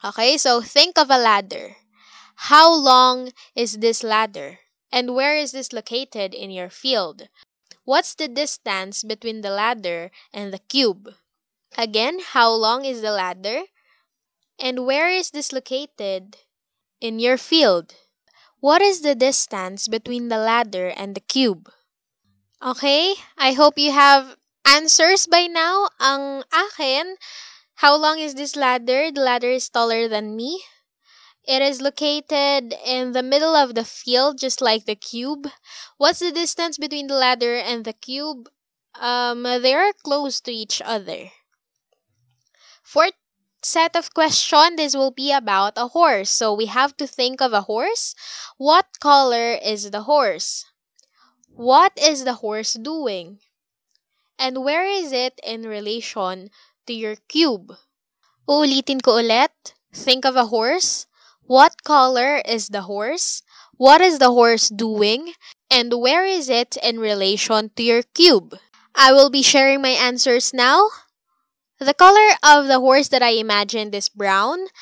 Okay, 0.02 0.38
so 0.38 0.62
think 0.62 0.97
of 0.97 1.11
a 1.11 1.19
ladder. 1.19 1.76
How 2.49 2.73
long 2.73 3.33
is 3.54 3.78
this 3.78 4.02
ladder? 4.02 4.61
And 4.90 5.14
where 5.14 5.37
is 5.37 5.52
this 5.52 5.75
located 5.75 6.33
in 6.33 6.50
your 6.50 6.71
field? 6.71 7.28
What's 7.85 8.14
the 8.14 8.28
distance 8.28 9.04
between 9.04 9.43
the 9.43 9.50
ladder 9.50 10.11
and 10.33 10.50
the 10.50 10.61
cube? 10.61 11.12
Again, 11.76 12.21
how 12.33 12.50
long 12.52 12.87
is 12.87 13.02
the 13.02 13.12
ladder? 13.12 13.64
And 14.59 14.87
where 14.87 15.11
is 15.11 15.31
this 15.31 15.52
located 15.52 16.38
in 17.02 17.19
your 17.19 17.37
field? 17.37 17.95
What 18.64 18.80
is 18.80 19.02
the 19.02 19.14
distance 19.14 19.88
between 19.88 20.33
the 20.33 20.40
ladder 20.40 20.88
and 20.88 21.14
the 21.14 21.21
cube? 21.21 21.68
Okay, 22.64 23.12
I 23.37 23.52
hope 23.52 23.76
you 23.76 23.92
have 23.92 24.38
answers 24.64 25.26
by 25.26 25.52
now. 25.52 25.92
Ang 26.00 26.44
akin, 26.49 27.21
how 27.85 27.94
long 27.94 28.18
is 28.18 28.40
this 28.40 28.56
ladder? 28.56 29.12
The 29.12 29.21
ladder 29.21 29.50
is 29.52 29.68
taller 29.68 30.09
than 30.09 30.35
me. 30.35 30.64
It 31.44 31.61
is 31.61 31.83
located 31.85 32.73
in 32.87 33.12
the 33.12 33.23
middle 33.23 33.54
of 33.54 33.75
the 33.75 33.85
field, 33.85 34.40
just 34.40 34.62
like 34.62 34.87
the 34.87 34.97
cube. 34.97 35.44
What's 35.99 36.21
the 36.21 36.33
distance 36.33 36.78
between 36.78 37.09
the 37.09 37.21
ladder 37.21 37.56
and 37.56 37.85
the 37.85 37.92
cube? 37.92 38.49
Um, 38.97 39.42
they 39.42 39.75
are 39.75 39.92
close 39.92 40.40
to 40.40 40.50
each 40.50 40.80
other. 40.80 41.28
Fourth 42.83 43.12
set 43.64 43.97
of 43.97 44.14
question, 44.14 44.76
this 44.76 44.94
will 44.94 45.11
be 45.11 45.33
about 45.33 45.75
a 45.76 45.88
horse. 45.88 46.30
So 46.30 46.54
we 46.54 46.66
have 46.66 46.97
to 46.99 47.06
think 47.06 47.40
of 47.40 47.52
a 47.52 47.62
horse. 47.62 48.14
What 48.56 48.87
color 49.00 49.54
is 49.54 49.90
the 49.90 50.02
horse? 50.02 50.64
What 51.49 51.92
is 51.97 52.25
the 52.25 52.35
horse 52.35 52.75
doing? 52.75 53.38
And 54.38 54.64
where 54.64 54.85
is 54.87 55.12
it 55.12 55.40
in 55.44 55.62
relation 55.62 56.50
to 56.87 56.92
your 56.92 57.16
cube? 57.28 57.75
Uulitin 58.49 59.02
ko 59.02 59.23
ulit. 59.23 59.75
Think 59.92 60.25
of 60.25 60.37
a 60.37 60.47
horse. 60.47 61.06
What 61.47 61.85
color 61.85 62.42
is 62.44 62.68
the 62.68 62.83
horse? 62.83 63.42
What 63.76 64.00
is 64.00 64.18
the 64.18 64.30
horse 64.30 64.68
doing? 64.68 65.33
And 65.71 65.94
where 66.00 66.25
is 66.25 66.49
it 66.49 66.76
in 66.83 66.99
relation 66.99 67.71
to 67.76 67.83
your 67.83 68.02
cube? 68.14 68.59
I 68.94 69.12
will 69.12 69.30
be 69.30 69.42
sharing 69.42 69.83
my 69.83 69.90
answers 69.90 70.52
now. 70.54 70.88
The 71.85 71.93
color 71.93 72.33
of 72.41 72.67
the 72.67 72.81
horse 72.81 73.09
that 73.09 73.23
I 73.23 73.37
imagined 73.37 73.95
is 73.95 74.09
brown. 74.09 74.73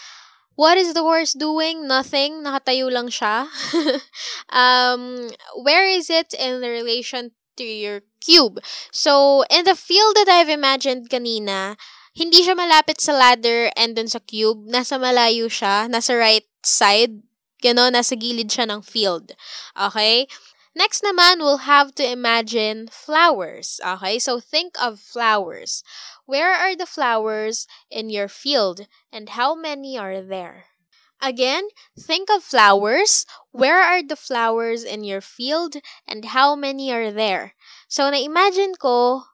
What 0.55 0.79
is 0.79 0.95
the 0.95 1.03
horse 1.03 1.33
doing? 1.33 1.89
Nothing. 1.89 2.47
Nakatayo 2.47 2.93
lang 2.93 3.11
siya. 3.11 3.51
um, 4.55 5.31
where 5.67 5.83
is 5.83 6.07
it 6.11 6.31
in 6.39 6.61
the 6.61 6.71
relation 6.71 7.33
to 7.57 7.65
your 7.65 8.07
cube? 8.23 8.63
So, 8.93 9.43
in 9.51 9.65
the 9.65 9.75
field 9.75 10.15
that 10.15 10.31
I've 10.31 10.53
imagined 10.53 11.11
kanina, 11.11 11.75
hindi 12.15 12.45
siya 12.47 12.55
malapit 12.55 13.01
sa 13.01 13.17
ladder 13.17 13.75
and 13.75 13.97
dun 13.97 14.07
sa 14.07 14.21
cube. 14.23 14.69
Nasa 14.71 15.01
malayo 15.01 15.51
siya. 15.51 15.91
Nasa 15.91 16.15
right 16.15 16.47
side. 16.63 17.25
Gano'n, 17.65 17.99
nasa 17.99 18.15
gilid 18.15 18.47
siya 18.47 18.71
ng 18.71 18.87
field. 18.87 19.35
Okay? 19.75 20.31
Next 20.75 21.05
naman, 21.05 21.45
we'll 21.45 21.69
have 21.69 21.95
to 22.01 22.05
imagine 22.05 22.89
flowers. 22.89 23.81
Okay? 23.85 24.19
So, 24.19 24.41
think 24.41 24.73
of 24.81 25.01
flowers. 25.01 25.85
Where 26.25 26.53
are 26.53 26.75
the 26.75 26.89
flowers 26.89 27.69
in 27.91 28.09
your 28.09 28.29
field 28.29 28.89
and 29.13 29.37
how 29.37 29.55
many 29.55 29.99
are 29.99 30.23
there? 30.23 30.73
Again, 31.21 31.69
think 31.95 32.31
of 32.35 32.43
flowers. 32.43 33.27
Where 33.53 33.79
are 33.79 34.03
the 34.03 34.17
flowers 34.17 34.83
in 34.83 35.05
your 35.05 35.21
field 35.21 35.77
and 36.09 36.35
how 36.35 36.57
many 36.57 36.91
are 36.91 37.13
there? 37.13 37.55
So, 37.87 38.11
na-imagine 38.11 38.75
ko, 38.81 39.29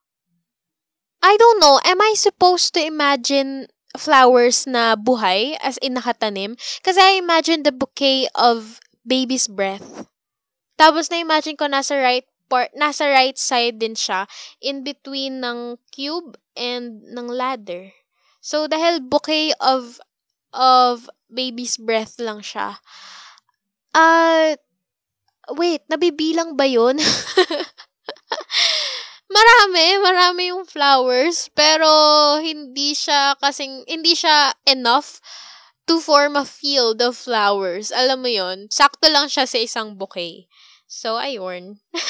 I 1.23 1.37
don't 1.38 1.61
know, 1.61 1.80
am 1.85 2.02
I 2.02 2.12
supposed 2.14 2.75
to 2.75 2.85
imagine 2.85 3.68
flowers 3.97 4.66
na 4.66 4.97
buhay 4.97 5.57
as 5.62 5.78
in 5.78 5.95
nakatanim? 5.95 6.61
Kasi 6.83 7.00
I 7.00 7.16
imagine 7.16 7.62
the 7.62 7.73
bouquet 7.73 8.28
of 8.35 8.80
baby's 9.07 9.49
breath. 9.49 10.04
Tapos 10.78 11.11
na-imagine 11.11 11.58
ko 11.58 11.66
nasa 11.66 11.99
right 11.99 12.25
part, 12.47 12.70
nasa 12.73 13.11
right 13.11 13.37
side 13.37 13.82
din 13.82 13.99
siya, 13.99 14.25
in 14.62 14.87
between 14.87 15.44
ng 15.44 15.76
cube 15.92 16.38
and 16.56 17.04
ng 17.04 17.28
ladder. 17.28 17.92
So, 18.40 18.70
dahil 18.70 19.04
bouquet 19.04 19.52
of, 19.61 20.00
of 20.54 21.11
baby's 21.28 21.76
breath 21.76 22.16
lang 22.23 22.40
siya, 22.40 22.80
uh, 23.92 24.56
wait, 25.52 25.85
nabibilang 25.90 26.56
ba 26.56 26.64
yun? 26.64 26.97
marami, 29.37 29.87
marami 30.00 30.42
yung 30.54 30.64
flowers, 30.64 31.52
pero 31.52 31.90
hindi 32.40 32.97
siya 32.97 33.37
kasing, 33.37 33.85
hindi 33.85 34.16
siya 34.16 34.56
enough 34.64 35.20
to 35.88 36.00
form 36.00 36.37
a 36.37 36.44
field 36.44 37.00
of 37.00 37.16
flowers. 37.16 37.92
Alam 37.92 38.25
mo 38.25 38.30
yon 38.30 38.68
sakto 38.68 39.08
lang 39.08 39.32
siya 39.32 39.49
sa 39.49 39.56
isang 39.56 39.97
bouquet. 39.97 40.44
So, 40.88 41.16
ayun. 41.21 41.78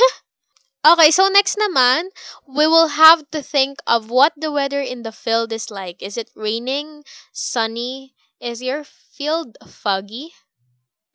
Okay, 0.87 1.11
so 1.11 1.26
next 1.28 1.58
naman, 1.58 2.14
we 2.47 2.64
will 2.66 2.94
have 2.94 3.26
to 3.35 3.42
think 3.42 3.82
of 3.85 4.08
what 4.08 4.32
the 4.38 4.50
weather 4.50 4.80
in 4.80 5.02
the 5.02 5.12
field 5.12 5.52
is 5.52 5.70
like. 5.75 6.00
Is 6.00 6.16
it 6.16 6.30
raining, 6.38 7.02
sunny? 7.35 8.14
Is 8.40 8.62
your 8.62 8.85
field 8.87 9.58
foggy? 9.66 10.32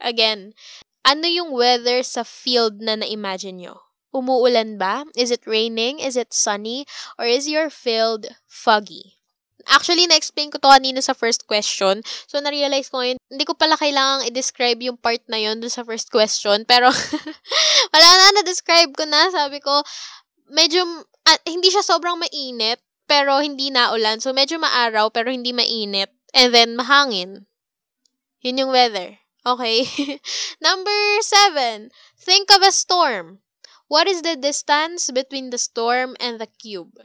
Again, 0.03 0.53
ano 1.07 1.27
yung 1.27 1.51
weather 1.55 2.03
sa 2.03 2.23
field 2.27 2.83
na 2.83 2.99
na-imagine 2.99 3.63
nyo? 3.63 3.87
Umuulan 4.13 4.77
ba? 4.77 5.07
Is 5.15 5.31
it 5.31 5.47
raining? 5.47 5.99
Is 6.03 6.19
it 6.19 6.35
sunny? 6.35 6.85
Or 7.17 7.25
is 7.25 7.47
your 7.47 7.71
field 7.71 8.27
foggy? 8.45 9.22
Actually, 9.67 10.07
na-explain 10.07 10.51
ko 10.51 10.59
to 10.59 10.67
kanina 10.67 10.99
sa 10.99 11.15
first 11.15 11.47
question. 11.47 12.03
So, 12.27 12.39
na-realize 12.43 12.91
ko 12.91 12.99
ngayon, 12.99 13.17
hindi 13.31 13.43
ko 13.47 13.55
pala 13.55 13.79
kailangang 13.79 14.27
i-describe 14.27 14.79
yung 14.83 14.99
part 14.99 15.23
na 15.31 15.39
yon 15.39 15.63
sa 15.71 15.87
first 15.87 16.11
question. 16.11 16.67
Pero, 16.67 16.91
wala 17.93 18.07
na, 18.19 18.41
na-describe 18.41 18.91
ko 18.91 19.07
na. 19.07 19.31
Sabi 19.31 19.63
ko, 19.63 19.83
medyo, 20.51 20.83
uh, 21.27 21.39
hindi 21.47 21.71
siya 21.71 21.83
sobrang 21.83 22.19
mainit, 22.19 22.83
pero 23.07 23.39
hindi 23.39 23.71
na 23.71 23.95
ulan. 23.95 24.19
So, 24.19 24.35
medyo 24.35 24.59
maaraw, 24.59 25.11
pero 25.11 25.31
hindi 25.31 25.55
mainit. 25.55 26.11
And 26.35 26.51
then, 26.51 26.75
mahangin. 26.75 27.47
Yun 28.43 28.59
yung 28.59 28.71
weather. 28.75 29.23
Okay. 29.45 29.87
Number 30.63 30.99
seven, 31.21 31.91
think 32.19 32.51
of 32.51 32.63
a 32.63 32.71
storm. 32.71 33.39
What 33.87 34.07
is 34.07 34.23
the 34.23 34.35
distance 34.35 35.11
between 35.11 35.51
the 35.51 35.59
storm 35.59 36.15
and 36.19 36.39
the 36.39 36.47
cube? 36.47 36.95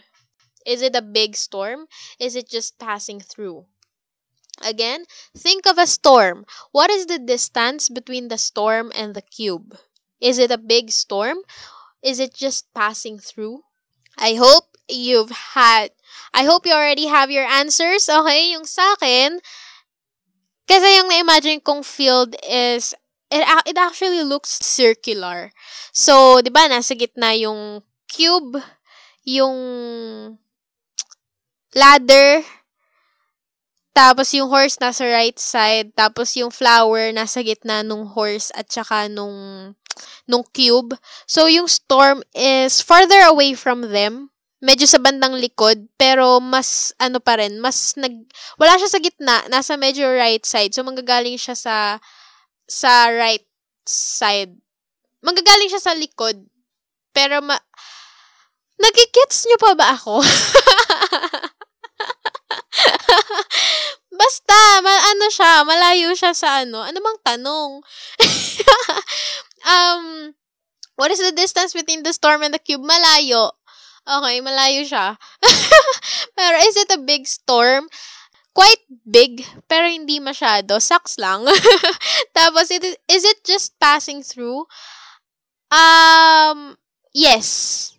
Is 0.68 0.84
it 0.84 0.92
a 0.92 1.00
big 1.00 1.32
storm? 1.32 1.88
Is 2.20 2.36
it 2.36 2.44
just 2.44 2.76
passing 2.76 3.24
through? 3.24 3.64
Again, 4.60 5.08
think 5.32 5.64
of 5.64 5.78
a 5.78 5.86
storm. 5.88 6.44
What 6.72 6.90
is 6.90 7.06
the 7.06 7.18
distance 7.18 7.88
between 7.88 8.28
the 8.28 8.36
storm 8.36 8.92
and 8.92 9.16
the 9.16 9.24
cube? 9.24 9.78
Is 10.20 10.36
it 10.36 10.50
a 10.50 10.60
big 10.60 10.90
storm? 10.90 11.38
Is 12.02 12.20
it 12.20 12.34
just 12.34 12.68
passing 12.74 13.18
through? 13.18 13.64
I 14.18 14.34
hope 14.34 14.76
you've 14.88 15.30
had, 15.56 15.96
I 16.34 16.44
hope 16.44 16.66
you 16.66 16.74
already 16.74 17.06
have 17.06 17.30
your 17.30 17.46
answers. 17.46 18.08
Okay, 18.08 18.52
yung 18.52 18.66
sa 18.66 18.92
akin, 18.98 19.40
kasi 20.68 21.00
yung 21.00 21.08
na-imagine 21.08 21.64
kong 21.64 21.80
field 21.80 22.36
is, 22.44 22.92
it, 23.30 23.46
it 23.64 23.78
actually 23.78 24.20
looks 24.20 24.58
circular. 24.60 25.48
So, 25.96 26.42
di 26.42 26.50
ba, 26.50 26.68
nasa 26.68 26.98
gitna 26.98 27.32
yung 27.40 27.80
cube, 28.10 28.60
yung 29.24 29.56
ladder, 31.74 32.44
tapos 33.92 34.30
yung 34.30 34.46
horse 34.46 34.78
nasa 34.78 35.04
right 35.04 35.36
side, 35.36 35.90
tapos 35.98 36.36
yung 36.38 36.54
flower 36.54 37.10
nasa 37.10 37.42
gitna 37.42 37.82
nung 37.82 38.06
horse 38.06 38.54
at 38.54 38.70
saka 38.70 39.10
nung 39.10 39.74
nung 40.30 40.44
cube. 40.54 40.94
So 41.26 41.50
yung 41.50 41.66
storm 41.66 42.22
is 42.30 42.78
farther 42.78 43.26
away 43.26 43.58
from 43.58 43.90
them 43.90 44.30
medyo 44.58 44.90
sa 44.90 44.98
bandang 44.98 45.38
likod, 45.38 45.86
pero 45.94 46.42
mas, 46.42 46.90
ano 46.98 47.22
pa 47.22 47.38
rin, 47.38 47.62
mas 47.62 47.94
nag, 47.94 48.26
wala 48.58 48.74
siya 48.74 48.90
sa 48.90 48.98
gitna, 48.98 49.46
nasa 49.46 49.78
medyo 49.78 50.06
right 50.10 50.42
side. 50.42 50.74
So, 50.74 50.82
manggagaling 50.82 51.38
siya 51.38 51.54
sa, 51.54 51.76
sa 52.66 53.06
right 53.14 53.46
side. 53.86 54.58
Manggagaling 55.22 55.70
siya 55.70 55.82
sa 55.82 55.94
likod. 55.94 56.42
Pero, 57.14 57.38
ma, 57.38 57.54
nagigets 58.82 59.46
nyo 59.46 59.58
pa 59.62 59.72
ba 59.78 59.86
ako? 59.94 60.22
Basta, 64.20 64.58
ma, 64.82 64.94
ano 65.14 65.26
siya, 65.30 65.52
malayo 65.64 66.10
siya 66.16 66.32
sa 66.34 66.62
ano. 66.64 66.82
Ano 66.82 66.98
bang 66.98 67.18
tanong? 67.24 67.72
um, 69.74 70.34
what 70.96 71.10
is 71.10 71.20
the 71.20 71.32
distance 71.32 71.72
between 71.72 72.02
the 72.02 72.12
storm 72.12 72.42
and 72.42 72.54
the 72.54 72.62
cube? 72.62 72.82
Malayo. 72.82 73.52
Okay, 74.08 74.40
malayo 74.40 74.82
siya. 74.88 75.20
pero 76.38 76.56
is 76.64 76.76
it 76.80 76.90
a 76.94 77.00
big 77.02 77.28
storm? 77.28 77.86
Quite 78.56 78.82
big, 79.06 79.44
pero 79.68 79.86
hindi 79.86 80.18
masyado. 80.18 80.80
Sucks 80.82 81.20
lang. 81.20 81.46
Tapos, 82.38 82.72
it, 82.72 82.82
is 83.06 83.22
it 83.22 83.44
just 83.44 83.78
passing 83.78 84.24
through? 84.24 84.66
Um, 85.70 86.74
yes. 87.12 87.97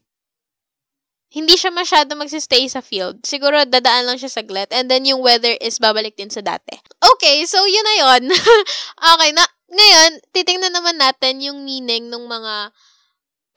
Hindi 1.30 1.54
siya 1.54 1.70
masyado 1.70 2.18
magsistay 2.18 2.66
sa 2.66 2.82
field. 2.82 3.22
Siguro, 3.22 3.62
dadaan 3.62 4.10
lang 4.10 4.18
siya 4.18 4.34
saglit. 4.34 4.74
And 4.74 4.90
then, 4.90 5.06
yung 5.06 5.22
weather 5.22 5.54
is 5.62 5.78
babalik 5.78 6.18
din 6.18 6.34
sa 6.34 6.42
dati. 6.42 6.74
Okay, 6.98 7.46
so 7.46 7.62
yun 7.70 7.86
na 7.86 7.96
yun. 8.02 8.34
okay, 9.14 9.30
na, 9.38 9.46
ngayon, 9.70 10.12
titingnan 10.34 10.74
naman 10.74 10.98
natin 10.98 11.38
yung 11.46 11.62
meaning 11.62 12.10
ng 12.10 12.26
mga 12.26 12.74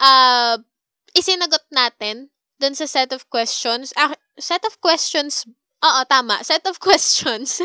uh, 0.05 0.57
isinagot 1.17 1.65
natin 1.73 2.29
dun 2.61 2.77
sa 2.77 2.85
set 2.85 3.11
of 3.17 3.25
questions. 3.33 3.97
Ah, 3.97 4.13
set 4.37 4.63
of 4.69 4.77
questions, 4.85 5.49
oo, 5.83 6.05
tama, 6.09 6.43
set 6.45 6.67
of 6.67 6.79
questions. 6.87 7.61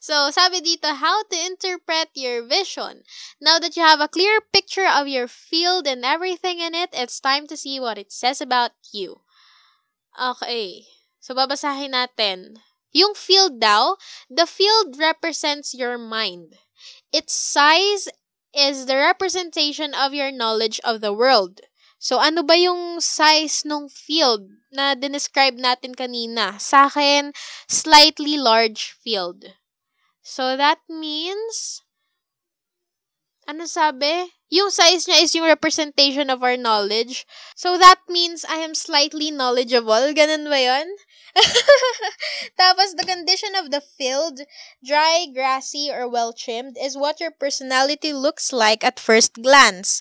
so, 0.00 0.30
sabi 0.30 0.60
dito, 0.60 0.90
how 0.94 1.22
to 1.22 1.36
interpret 1.46 2.10
your 2.14 2.42
vision. 2.42 3.02
Now 3.40 3.58
that 3.58 3.76
you 3.76 3.82
have 3.82 4.00
a 4.00 4.10
clear 4.10 4.40
picture 4.40 4.86
of 4.86 5.06
your 5.08 5.28
field 5.28 5.86
and 5.86 6.04
everything 6.04 6.58
in 6.60 6.74
it, 6.74 6.90
it's 6.92 7.20
time 7.20 7.46
to 7.48 7.56
see 7.56 7.78
what 7.80 7.98
it 7.98 8.12
says 8.12 8.40
about 8.40 8.72
you. 8.92 9.22
Okay. 10.18 10.84
So, 11.20 11.34
babasahin 11.34 11.94
natin. 11.94 12.58
Yung 12.92 13.14
field 13.14 13.60
daw, 13.60 13.94
the 14.32 14.46
field 14.46 14.98
represents 14.98 15.74
your 15.74 15.98
mind. 15.98 16.56
Its 17.12 17.34
size 17.36 18.08
is 18.54 18.86
the 18.86 18.96
representation 18.96 19.92
of 19.94 20.14
your 20.14 20.32
knowledge 20.32 20.80
of 20.82 21.00
the 21.00 21.12
world. 21.12 21.60
So, 21.98 22.22
ano 22.22 22.46
ba 22.46 22.54
yung 22.54 23.02
size 23.02 23.66
ng 23.66 23.90
field 23.90 24.46
na 24.70 24.94
describe 24.94 25.58
natin 25.58 25.98
kanina? 25.98 26.54
Sa 26.62 26.86
akin, 26.86 27.34
slightly 27.66 28.38
large 28.38 28.94
field. 29.02 29.58
So, 30.22 30.54
that 30.54 30.78
means, 30.86 31.82
ano 33.50 33.66
sabi? 33.66 34.30
Yung 34.46 34.70
size 34.70 35.10
niya 35.10 35.18
is 35.26 35.34
yung 35.34 35.50
representation 35.50 36.30
of 36.30 36.46
our 36.46 36.54
knowledge. 36.54 37.26
So, 37.58 37.74
that 37.82 37.98
means 38.06 38.46
I 38.46 38.62
am 38.62 38.78
slightly 38.78 39.34
knowledgeable. 39.34 40.14
Ganun 40.14 40.46
ba 40.46 40.60
yun? 40.62 40.86
Tapos, 42.62 42.94
the 42.94 43.10
condition 43.10 43.58
of 43.58 43.74
the 43.74 43.82
field, 43.82 44.46
dry, 44.86 45.26
grassy, 45.34 45.90
or 45.90 46.06
well-trimmed, 46.06 46.78
is 46.78 46.94
what 46.94 47.18
your 47.18 47.34
personality 47.34 48.14
looks 48.14 48.54
like 48.54 48.86
at 48.86 49.02
first 49.02 49.42
glance 49.42 49.98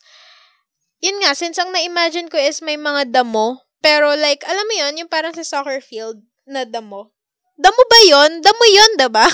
yun 1.02 1.18
nga, 1.22 1.38
since 1.38 1.58
ang 1.62 1.70
na-imagine 1.74 2.30
ko 2.30 2.38
is 2.38 2.62
may 2.62 2.78
mga 2.78 3.14
damo, 3.14 3.68
pero 3.82 4.18
like, 4.18 4.42
alam 4.46 4.66
mo 4.66 4.76
yun, 4.76 5.06
yung 5.06 5.12
parang 5.12 5.34
sa 5.34 5.46
soccer 5.46 5.82
field 5.82 6.22
na 6.50 6.66
damo. 6.66 7.14
Damo 7.58 7.82
ba 7.90 8.00
yun? 8.06 8.42
Damo 8.42 8.64
yun, 8.70 8.92
diba? 9.02 9.26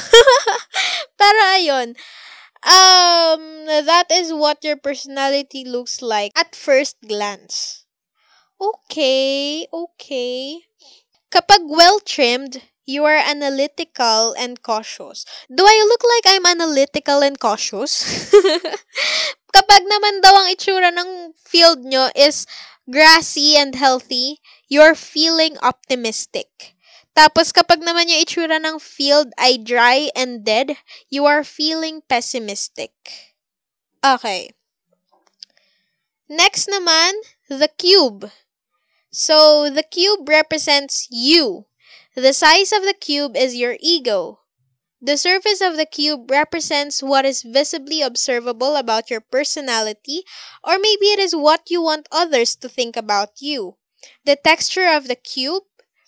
pero 1.20 1.40
ayun, 1.60 1.92
um, 2.64 3.44
that 3.68 4.08
is 4.12 4.32
what 4.32 4.64
your 4.64 4.80
personality 4.80 5.68
looks 5.68 6.00
like 6.00 6.32
at 6.36 6.56
first 6.56 6.96
glance. 7.04 7.84
Okay, 8.60 9.68
okay. 9.68 10.64
Kapag 11.28 11.68
well-trimmed, 11.68 12.64
you 12.86 13.04
are 13.04 13.20
analytical 13.20 14.36
and 14.40 14.62
cautious. 14.62 15.26
Do 15.52 15.68
I 15.68 15.84
look 15.88 16.04
like 16.04 16.26
I'm 16.32 16.46
analytical 16.48 17.20
and 17.24 17.40
cautious? 17.40 18.08
Kapag 19.54 19.86
naman 19.86 20.20
daw 20.26 20.34
ang 20.34 20.48
itsura 20.50 20.90
ng 20.90 21.38
field 21.38 21.86
nyo 21.86 22.10
is 22.18 22.50
grassy 22.90 23.54
and 23.54 23.78
healthy, 23.78 24.42
you're 24.66 24.98
feeling 24.98 25.56
optimistic. 25.62 26.74
Tapos 27.14 27.54
kapag 27.54 27.86
naman 27.86 28.10
yung 28.10 28.26
itsura 28.26 28.58
ng 28.58 28.82
field 28.82 29.30
ay 29.38 29.62
dry 29.62 30.10
and 30.18 30.42
dead, 30.42 30.74
you 31.14 31.30
are 31.30 31.46
feeling 31.46 32.02
pessimistic. 32.10 32.92
Okay. 34.02 34.52
Next 36.26 36.66
naman, 36.66 37.14
the 37.46 37.70
cube. 37.78 38.34
So, 39.14 39.70
the 39.70 39.86
cube 39.86 40.26
represents 40.26 41.06
you. 41.14 41.70
The 42.18 42.34
size 42.34 42.74
of 42.74 42.82
the 42.82 42.98
cube 42.98 43.38
is 43.38 43.54
your 43.54 43.78
ego. 43.80 44.43
The 45.04 45.18
surface 45.18 45.60
of 45.60 45.76
the 45.76 45.86
cube 45.86 46.32
represents 46.32 47.04
what 47.04 47.26
is 47.26 47.44
visibly 47.44 48.02
observable 48.02 48.78
about 48.78 49.10
your 49.12 49.20
personality, 49.20 50.24
or 50.64 50.80
maybe 50.80 51.12
it 51.12 51.20
is 51.20 51.36
what 51.36 51.70
you 51.70 51.82
want 51.82 52.08
others 52.10 52.56
to 52.64 52.70
think 52.70 52.96
about 52.96 53.42
you. 53.42 53.76
The 54.24 54.38
texture 54.38 54.88
of 54.88 55.10
the 55.10 55.18
cube 55.20 55.64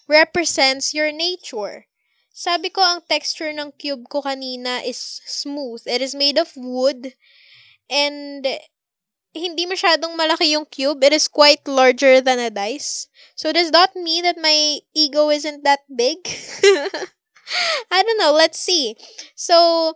represents 0.08 0.94
your 0.94 1.12
nature. 1.12 1.88
Sabi 2.32 2.70
ko, 2.72 2.80
ang 2.80 3.02
texture 3.04 3.52
ng 3.52 3.76
cube 3.76 4.08
ko 4.08 4.24
kanina 4.24 4.80
is 4.88 5.20
smooth. 5.28 5.84
It 5.86 6.00
is 6.00 6.16
made 6.16 6.40
of 6.40 6.56
wood, 6.56 7.20
and 7.92 8.48
hindi 9.36 9.68
masyadong 9.68 10.16
malaki 10.16 10.56
yung 10.56 10.72
cube. 10.72 11.04
It 11.04 11.12
is 11.12 11.28
quite 11.28 11.68
larger 11.68 12.24
than 12.24 12.40
a 12.40 12.48
dice. 12.48 13.12
So 13.36 13.52
does 13.52 13.76
that 13.76 13.92
mean 14.00 14.24
that 14.24 14.40
my 14.40 14.80
ego 14.96 15.28
isn't 15.36 15.68
that 15.68 15.84
big? 15.92 16.24
I 17.92 18.04
don't 18.04 18.18
know. 18.18 18.32
Let's 18.34 18.60
see. 18.60 18.96
So, 19.36 19.96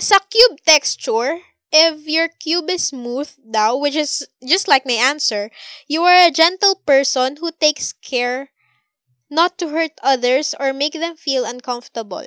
sa 0.00 0.18
cube 0.32 0.56
texture, 0.64 1.40
if 1.70 2.08
your 2.08 2.28
cube 2.28 2.70
is 2.70 2.84
smooth 2.88 3.28
daw, 3.50 3.76
which 3.76 3.94
is 3.94 4.26
just 4.42 4.68
like 4.68 4.86
my 4.86 4.94
answer, 4.96 5.50
you 5.86 6.02
are 6.04 6.16
a 6.26 6.30
gentle 6.30 6.76
person 6.86 7.36
who 7.36 7.52
takes 7.52 7.92
care 7.92 8.50
not 9.30 9.58
to 9.58 9.70
hurt 9.70 9.92
others 10.02 10.54
or 10.60 10.72
make 10.72 10.94
them 10.94 11.16
feel 11.16 11.44
uncomfortable. 11.44 12.26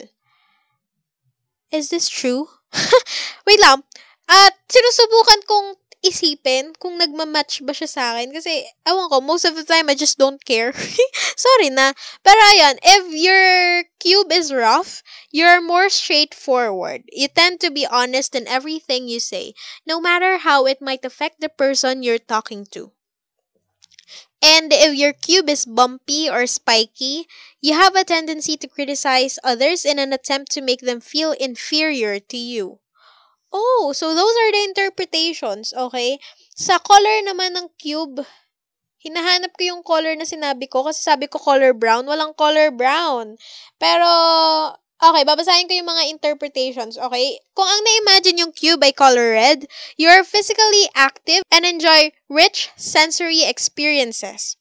Is 1.71 1.89
this 1.89 2.09
true? 2.09 2.49
Wait 3.47 3.59
lang. 3.59 3.83
At 4.29 4.53
sinusubukan 4.69 5.41
kong 5.49 5.67
isipin 5.99 6.71
kung 6.79 6.97
nagmamatch 6.97 7.61
ba 7.65 7.73
siya 7.75 7.89
sa 7.89 8.03
akin. 8.15 8.31
Kasi, 8.31 8.65
awan 8.87 9.09
ko, 9.11 9.19
most 9.19 9.43
of 9.45 9.55
the 9.55 9.67
time, 9.67 9.89
I 9.89 9.95
just 9.95 10.17
don't 10.17 10.39
care. 10.43 10.71
Sorry 11.35 11.69
na. 11.69 11.93
Pero 12.23 12.39
ayan, 12.55 12.79
if 12.83 13.03
your 13.11 13.83
cube 13.99 14.31
is 14.31 14.53
rough, 14.53 15.03
you're 15.31 15.61
more 15.61 15.89
straightforward. 15.89 17.03
You 17.11 17.27
tend 17.27 17.59
to 17.61 17.71
be 17.71 17.85
honest 17.85 18.35
in 18.35 18.47
everything 18.47 19.07
you 19.07 19.19
say, 19.19 19.53
no 19.85 19.99
matter 19.99 20.39
how 20.39 20.65
it 20.65 20.81
might 20.81 21.03
affect 21.03 21.41
the 21.41 21.49
person 21.49 22.03
you're 22.03 22.21
talking 22.21 22.65
to. 22.71 22.91
And 24.41 24.71
if 24.71 24.95
your 24.95 25.11
cube 25.11 25.49
is 25.49 25.65
bumpy 25.65 26.29
or 26.29 26.47
spiky, 26.47 27.27
you 27.59 27.73
have 27.73 27.95
a 27.95 28.05
tendency 28.05 28.55
to 28.57 28.67
criticize 28.67 29.37
others 29.43 29.83
in 29.83 29.99
an 29.99 30.13
attempt 30.13 30.51
to 30.53 30.61
make 30.61 30.79
them 30.79 31.01
feel 31.01 31.33
inferior 31.33 32.19
to 32.19 32.37
you. 32.37 32.79
Oh, 33.51 33.93
so 33.95 34.13
those 34.13 34.35
are 34.37 34.51
the 34.53 34.63
interpretations, 34.69 35.73
okay? 35.73 36.19
Sa 36.53 36.77
color 36.77 37.25
naman 37.25 37.57
ng 37.57 37.67
cube, 37.81 38.21
hinahanap 39.01 39.55
ko 39.57 39.63
yung 39.73 39.83
color 39.85 40.13
na 40.17 40.27
sinabi 40.27 40.69
ko 40.69 40.85
kasi 40.85 41.01
sabi 41.01 41.25
ko 41.31 41.39
color 41.41 41.73
brown, 41.73 42.05
walang 42.05 42.35
color 42.37 42.69
brown. 42.69 43.37
Pero, 43.81 44.09
okay, 45.01 45.23
babasahin 45.25 45.65
ko 45.71 45.73
yung 45.73 45.89
mga 45.89 46.11
interpretations, 46.13 46.99
okay? 46.99 47.39
Kung 47.57 47.65
ang 47.65 47.81
na-imagine 47.81 48.41
yung 48.45 48.53
cube 48.53 48.83
ay 48.85 48.93
color 48.93 49.33
red, 49.33 49.65
you're 49.97 50.27
physically 50.27 50.85
active 50.93 51.41
and 51.49 51.65
enjoy 51.65 52.13
rich 52.29 52.69
sensory 52.77 53.47
experiences. 53.47 54.58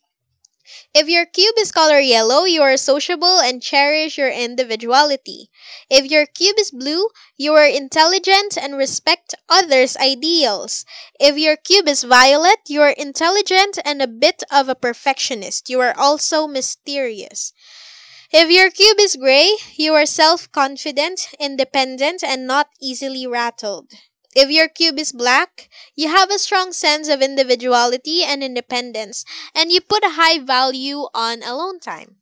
If 0.94 1.08
your 1.08 1.26
cube 1.26 1.54
is 1.58 1.72
color 1.72 1.98
yellow, 2.00 2.44
you 2.44 2.62
are 2.62 2.76
sociable 2.76 3.40
and 3.40 3.62
cherish 3.62 4.18
your 4.18 4.30
individuality. 4.30 5.50
If 5.90 6.10
your 6.10 6.26
cube 6.26 6.56
is 6.58 6.70
blue, 6.70 7.08
you 7.36 7.54
are 7.54 7.66
intelligent 7.66 8.56
and 8.58 8.76
respect 8.76 9.34
others' 9.48 9.96
ideals. 9.96 10.84
If 11.20 11.38
your 11.38 11.56
cube 11.56 11.88
is 11.88 12.02
violet, 12.04 12.58
you 12.68 12.82
are 12.82 12.90
intelligent 12.90 13.78
and 13.84 14.02
a 14.02 14.06
bit 14.06 14.42
of 14.50 14.68
a 14.68 14.74
perfectionist. 14.74 15.68
You 15.70 15.80
are 15.80 15.96
also 15.96 16.46
mysterious. 16.46 17.52
If 18.32 18.50
your 18.50 18.70
cube 18.70 19.00
is 19.00 19.16
gray, 19.16 19.56
you 19.76 19.94
are 19.94 20.06
self 20.06 20.50
confident, 20.52 21.28
independent, 21.38 22.22
and 22.24 22.46
not 22.46 22.68
easily 22.80 23.26
rattled. 23.26 23.92
If 24.34 24.50
your 24.50 24.68
cube 24.68 24.98
is 24.98 25.12
black, 25.12 25.70
you 25.94 26.08
have 26.08 26.30
a 26.30 26.38
strong 26.38 26.72
sense 26.72 27.08
of 27.08 27.22
individuality 27.22 28.22
and 28.24 28.42
independence, 28.42 29.24
and 29.54 29.72
you 29.72 29.80
put 29.80 30.04
a 30.04 30.16
high 30.20 30.38
value 30.38 31.08
on 31.14 31.42
alone 31.42 31.80
time. 31.80 32.16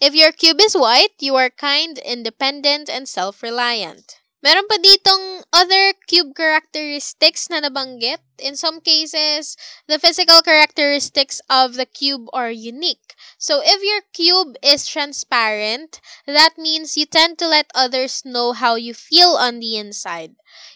If 0.00 0.14
your 0.14 0.32
cube 0.32 0.60
is 0.60 0.76
white, 0.76 1.14
you 1.20 1.36
are 1.36 1.50
kind, 1.50 1.98
independent, 1.98 2.88
and 2.88 3.08
self-reliant. 3.08 4.18
Meron 4.42 4.66
pa 4.66 4.74
ditong 4.74 5.46
other 5.54 5.94
cube 6.10 6.34
characteristics 6.34 7.46
na 7.46 7.62
nabanggit. 7.62 8.18
In 8.42 8.58
some 8.58 8.82
cases, 8.82 9.54
the 9.86 10.02
physical 10.02 10.42
characteristics 10.42 11.38
of 11.46 11.78
the 11.78 11.86
cube 11.86 12.26
are 12.34 12.50
unique. 12.50 13.14
So 13.38 13.62
if 13.62 13.78
your 13.86 14.02
cube 14.10 14.58
is 14.58 14.90
transparent, 14.90 16.02
that 16.26 16.58
means 16.58 16.98
you 16.98 17.06
tend 17.06 17.38
to 17.38 17.46
let 17.46 17.70
others 17.70 18.26
know 18.26 18.50
how 18.50 18.74
you 18.74 18.94
feel 18.94 19.38
on 19.38 19.62
the 19.62 19.78
inside. 19.78 20.34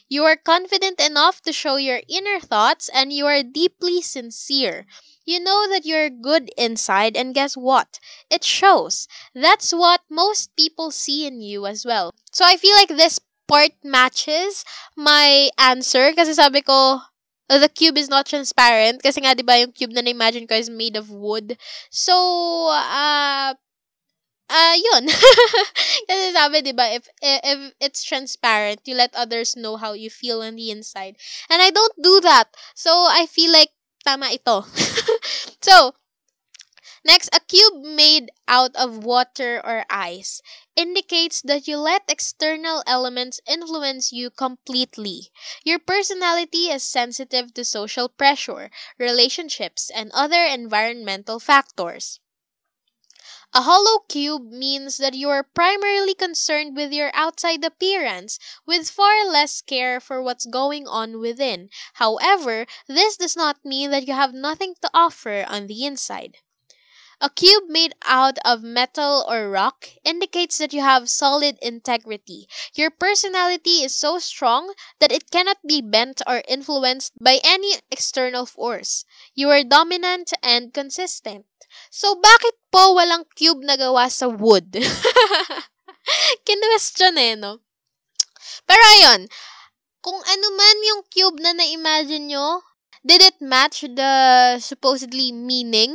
You 0.09 0.25
are 0.25 0.37
confident 0.37 1.01
enough 1.01 1.43
to 1.43 1.53
show 1.53 1.77
your 1.77 2.01
inner 2.09 2.41
thoughts 2.41 2.89
and 2.93 3.13
you 3.13 3.27
are 3.27 3.43
deeply 3.43 4.03
sincere. 4.03 4.87
You 5.25 5.41
know 5.41 5.67
that 5.69 5.85
you're 5.85 6.09
good 6.11 6.51
inside, 6.57 7.17
and 7.17 7.35
guess 7.35 7.57
what? 7.57 7.99
It 8.31 8.45
shows. 8.45 9.09
That's 9.35 9.73
what 9.75 10.03
most 10.09 10.55
people 10.57 10.91
see 10.93 11.27
in 11.27 11.41
you 11.43 11.67
as 11.67 11.85
well. 11.85 12.15
So 12.31 12.45
I 12.47 12.57
feel 12.57 12.75
like 12.77 12.91
this 12.91 13.19
part 13.49 13.73
matches 13.83 14.65
my 14.97 15.51
answer 15.59 16.13
kasi 16.15 16.35
sabi 16.35 16.63
ko, 16.63 17.03
the 17.49 17.69
cube 17.69 17.99
is 17.99 18.09
not 18.09 18.27
transparent 18.27 19.03
kasi 19.03 19.23
nga 19.23 19.35
'di 19.35 19.43
ba 19.47 19.59
yung 19.63 19.71
cube 19.75 19.95
na 19.95 20.03
na-imagine 20.03 20.47
ko 20.47 20.55
is 20.59 20.71
made 20.71 20.95
of 20.99 21.11
wood. 21.11 21.59
So, 21.91 22.15
uh 22.71 23.55
Ah, 24.49 24.73
uh, 24.73 24.77
yun. 24.79 25.05
Kasi 26.09 26.27
sabi, 26.31 26.63
di 26.63 26.71
ba, 26.71 26.87
if, 26.95 27.11
if 27.19 27.75
it's 27.83 28.07
transparent, 28.07 28.79
you 28.87 28.95
let 28.95 29.11
others 29.15 29.59
know 29.59 29.75
how 29.77 29.91
you 29.93 30.07
feel 30.11 30.39
on 30.43 30.55
the 30.55 30.71
inside. 30.71 31.19
And 31.51 31.59
I 31.63 31.71
don't 31.71 31.95
do 31.99 32.21
that. 32.23 32.55
So, 32.75 32.91
I 33.11 33.27
feel 33.27 33.51
like, 33.51 33.75
tama 34.07 34.31
ito. 34.31 34.63
so, 35.67 35.99
next, 37.03 37.31
a 37.33 37.41
cube 37.41 37.83
made 37.83 38.31
out 38.47 38.77
of 38.77 39.03
water 39.03 39.63
or 39.65 39.87
ice 39.89 40.43
indicates 40.77 41.41
that 41.41 41.67
you 41.67 41.79
let 41.79 42.03
external 42.07 42.83
elements 42.87 43.41
influence 43.47 44.13
you 44.13 44.29
completely. 44.29 45.31
Your 45.65 45.79
personality 45.79 46.69
is 46.69 46.83
sensitive 46.85 47.55
to 47.55 47.65
social 47.65 48.11
pressure, 48.11 48.71
relationships, 48.99 49.89
and 49.89 50.13
other 50.13 50.45
environmental 50.45 51.41
factors. 51.41 52.21
A 53.57 53.63
hollow 53.63 54.01
cube 54.01 54.53
means 54.53 54.99
that 54.99 55.15
you 55.15 55.31
are 55.31 55.43
primarily 55.43 56.13
concerned 56.13 56.77
with 56.77 56.93
your 56.93 57.11
outside 57.15 57.65
appearance, 57.65 58.39
with 58.67 58.91
far 58.91 59.25
less 59.25 59.63
care 59.63 59.99
for 59.99 60.23
what's 60.23 60.45
going 60.45 60.87
on 60.87 61.21
within. 61.21 61.71
However, 61.95 62.67
this 62.87 63.17
does 63.17 63.35
not 63.35 63.65
mean 63.65 63.93
that 63.93 64.07
you 64.07 64.13
have 64.13 64.35
nothing 64.35 64.75
to 64.83 64.91
offer 64.93 65.47
on 65.49 65.69
the 65.69 65.87
inside. 65.87 66.37
A 67.19 67.31
cube 67.31 67.65
made 67.69 67.95
out 68.05 68.37
of 68.45 68.63
metal 68.63 69.25
or 69.27 69.49
rock 69.49 69.89
indicates 70.05 70.59
that 70.59 70.75
you 70.75 70.83
have 70.83 71.09
solid 71.09 71.57
integrity. 71.63 72.51
Your 72.75 72.91
personality 72.91 73.83
is 73.83 73.95
so 73.95 74.19
strong 74.19 74.75
that 74.99 75.13
it 75.13 75.31
cannot 75.31 75.67
be 75.67 75.81
bent 75.81 76.21
or 76.27 76.43
influenced 76.47 77.15
by 77.19 77.41
any 77.43 77.77
external 77.91 78.45
force. 78.45 79.07
You 79.35 79.49
are 79.49 79.65
dominant 79.65 80.35
and 80.43 80.75
consistent. 80.75 81.47
So, 81.97 82.21
bakit 82.21 82.61
po 82.69 82.93
walang 82.93 83.25
cube 83.33 83.65
na 83.65 83.81
gawa 83.81 84.13
sa 84.13 84.29
wood? 84.29 84.69
Kinwestiyon 86.45 87.17
eh, 87.17 87.35
no? 87.41 87.65
Pero 88.69 88.83
ayun, 89.01 89.25
kung 90.05 90.21
ano 90.21 90.47
man 90.53 90.77
yung 90.85 91.03
cube 91.09 91.41
na 91.41 91.57
na-imagine 91.57 92.29
nyo, 92.29 92.61
Did 93.07 93.23
it 93.23 93.39
match 93.39 93.87
the 93.87 94.59
supposedly 94.59 95.31
meaning 95.31 95.95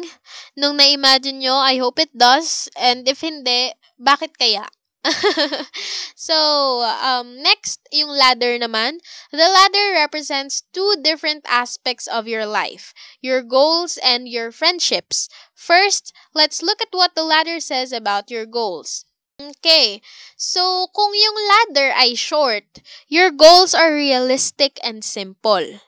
nung 0.55 0.79
na-imagine 0.79 1.43
nyo? 1.43 1.59
I 1.59 1.75
hope 1.75 1.99
it 1.99 2.07
does. 2.15 2.71
And 2.79 3.03
if 3.03 3.19
hindi, 3.19 3.75
bakit 3.99 4.39
kaya? 4.39 4.63
so, 6.15 6.81
um, 6.81 7.41
next, 7.41 7.81
yung 7.91 8.09
ladder 8.09 8.57
naman. 8.59 9.01
The 9.31 9.49
ladder 9.49 9.93
represents 9.97 10.63
two 10.73 10.95
different 11.01 11.45
aspects 11.49 12.05
of 12.07 12.27
your 12.27 12.45
life, 12.45 12.93
your 13.21 13.41
goals 13.41 13.97
and 13.97 14.27
your 14.27 14.51
friendships. 14.51 15.27
First, 15.55 16.13
let's 16.33 16.61
look 16.61 16.81
at 16.81 16.93
what 16.93 17.15
the 17.15 17.23
ladder 17.23 17.59
says 17.59 17.91
about 17.91 18.29
your 18.29 18.45
goals. 18.45 19.05
Okay, 19.41 20.01
so 20.37 20.85
kung 20.93 21.17
yung 21.17 21.37
ladder 21.49 21.89
ay 21.97 22.13
short, 22.13 22.65
your 23.09 23.31
goals 23.31 23.73
are 23.73 23.89
realistic 23.89 24.77
and 24.85 25.01
simple. 25.03 25.81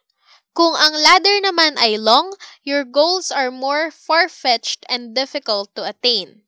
Kung 0.54 0.74
ang 0.78 0.94
ladder 0.94 1.42
naman 1.42 1.78
ay 1.82 1.98
long, 1.98 2.34
your 2.64 2.86
goals 2.86 3.30
are 3.30 3.52
more 3.52 3.92
far-fetched 3.92 4.86
and 4.90 5.14
difficult 5.18 5.74
to 5.76 5.86
attain. 5.86 6.43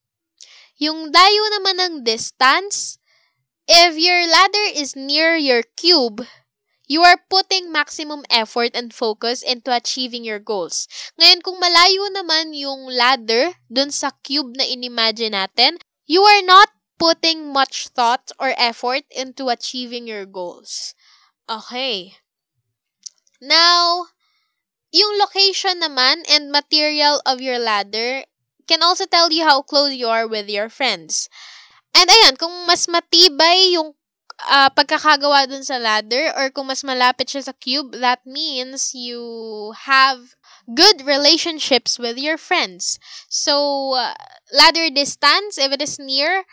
Yung 0.75 1.11
dayo 1.11 1.43
naman 1.55 1.79
ng 1.79 1.95
distance, 2.03 2.99
if 3.63 3.95
your 3.95 4.27
ladder 4.27 4.67
is 4.75 4.95
near 4.95 5.39
your 5.39 5.63
cube, 5.79 6.27
you 6.85 7.01
are 7.01 7.17
putting 7.31 7.71
maximum 7.71 8.27
effort 8.29 8.75
and 8.75 8.93
focus 8.93 9.41
into 9.41 9.73
achieving 9.73 10.27
your 10.27 10.39
goals. 10.39 10.87
Ngayon, 11.17 11.41
kung 11.41 11.57
malayo 11.57 12.11
naman 12.13 12.53
yung 12.53 12.91
ladder 12.91 13.55
dun 13.71 13.89
sa 13.89 14.13
cube 14.21 14.53
na 14.53 14.67
inimagine 14.67 15.33
natin, 15.33 15.79
you 16.05 16.21
are 16.21 16.43
not 16.43 16.69
putting 16.99 17.51
much 17.51 17.89
thought 17.95 18.31
or 18.39 18.53
effort 18.59 19.03
into 19.09 19.49
achieving 19.49 20.07
your 20.07 20.27
goals. 20.27 20.93
Okay. 21.49 22.19
Now, 23.41 24.11
yung 24.95 25.19
location 25.19 25.83
naman 25.83 26.23
and 26.31 26.51
material 26.51 27.19
of 27.25 27.43
your 27.43 27.59
ladder 27.59 28.23
can 28.67 28.83
also 28.83 29.05
tell 29.05 29.31
you 29.31 29.43
how 29.43 29.61
close 29.61 29.93
you 29.93 30.07
are 30.07 30.27
with 30.27 30.49
your 30.49 30.69
friends. 30.69 31.29
And 31.95 32.09
ayan, 32.09 32.35
kung 32.37 32.67
mas 32.67 32.87
matibay 32.91 33.71
yung 33.71 33.95
uh, 34.43 34.69
pagkakagawa 34.75 35.47
dun 35.47 35.63
sa 35.63 35.79
ladder 35.79 36.33
or 36.35 36.51
kung 36.51 36.67
mas 36.67 36.83
malapit 36.83 37.31
siya 37.31 37.43
sa 37.47 37.53
cube, 37.55 37.95
that 38.03 38.19
means 38.27 38.91
you 38.91 39.71
have 39.87 40.35
good 40.73 41.05
relationships 41.05 41.97
with 41.97 42.17
your 42.17 42.37
friends. 42.37 42.99
So, 43.29 43.93
uh, 43.95 44.13
ladder 44.51 44.89
distance, 44.89 45.57
if 45.57 45.71
it 45.71 45.81
is 45.81 45.99
near, 45.99 46.43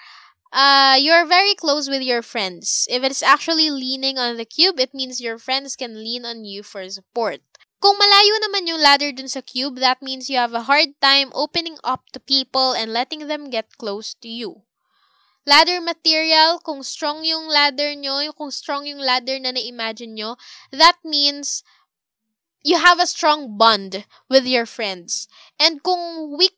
uh, 0.53 0.97
you're 1.01 1.27
very 1.27 1.55
close 1.55 1.89
with 1.89 2.03
your 2.03 2.23
friends. 2.23 2.87
If 2.91 3.03
it's 3.03 3.23
actually 3.23 3.71
leaning 3.71 4.19
on 4.19 4.37
the 4.37 4.45
cube, 4.45 4.79
it 4.79 4.95
means 4.95 5.21
your 5.21 5.39
friends 5.39 5.77
can 5.77 5.97
lean 5.97 6.25
on 6.25 6.45
you 6.45 6.63
for 6.63 6.89
support. 6.89 7.41
Kung 7.83 7.99
malayo 7.99 8.39
naman 8.39 8.71
yung 8.71 8.79
ladder 8.79 9.11
dun 9.11 9.27
sa 9.27 9.43
cube, 9.43 9.83
that 9.83 9.99
means 9.99 10.31
you 10.31 10.39
have 10.39 10.55
a 10.55 10.71
hard 10.71 10.95
time 11.03 11.35
opening 11.35 11.75
up 11.83 12.07
to 12.15 12.23
people 12.23 12.79
and 12.79 12.95
letting 12.95 13.27
them 13.27 13.51
get 13.51 13.75
close 13.75 14.15
to 14.23 14.31
you. 14.31 14.63
Ladder 15.43 15.83
material, 15.83 16.63
kung 16.63 16.87
strong 16.87 17.27
yung 17.27 17.51
ladder 17.51 17.99
nyo, 17.99 18.23
kung 18.39 18.55
strong 18.55 18.87
yung 18.87 19.03
ladder 19.03 19.43
na 19.43 19.51
na-imagine 19.51 20.15
nyo, 20.15 20.39
that 20.71 20.95
means 21.03 21.67
you 22.63 22.79
have 22.79 23.03
a 23.03 23.11
strong 23.11 23.59
bond 23.59 24.07
with 24.31 24.47
your 24.47 24.63
friends. 24.63 25.27
And 25.59 25.83
kung 25.83 26.39
weak 26.39 26.55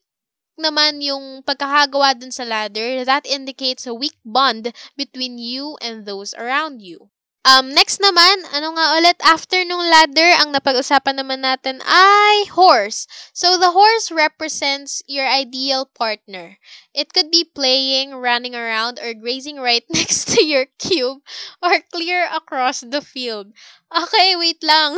naman 0.61 1.01
yung 1.01 1.41
pagkakagawa 1.41 2.21
dun 2.21 2.37
sa 2.37 2.45
ladder, 2.45 3.01
that 3.09 3.25
indicates 3.25 3.89
a 3.89 3.97
weak 3.97 4.21
bond 4.29 4.77
between 4.93 5.41
you 5.41 5.81
and 5.81 6.05
those 6.05 6.37
around 6.37 6.85
you. 6.85 7.09
Um, 7.45 7.77
next 7.77 8.01
naman, 8.01 8.41
ano 8.57 8.73
nga 8.73 8.97
ulit, 8.97 9.21
after 9.21 9.61
nung 9.69 9.85
ladder, 9.85 10.33
ang 10.41 10.57
napag-usapan 10.57 11.21
naman 11.21 11.45
natin 11.45 11.85
ay 11.85 12.49
horse. 12.49 13.05
So, 13.37 13.61
the 13.61 13.77
horse 13.77 14.09
represents 14.09 15.05
your 15.05 15.29
ideal 15.29 15.85
partner. 15.85 16.57
It 16.97 17.13
could 17.13 17.29
be 17.29 17.45
playing, 17.45 18.17
running 18.17 18.57
around, 18.57 18.97
or 18.97 19.13
grazing 19.13 19.61
right 19.61 19.85
next 19.93 20.33
to 20.33 20.41
your 20.41 20.73
cube, 20.81 21.21
or 21.61 21.85
clear 21.93 22.25
across 22.33 22.81
the 22.81 23.05
field. 23.05 23.53
Okay, 23.93 24.41
wait 24.41 24.65
lang. 24.65 24.97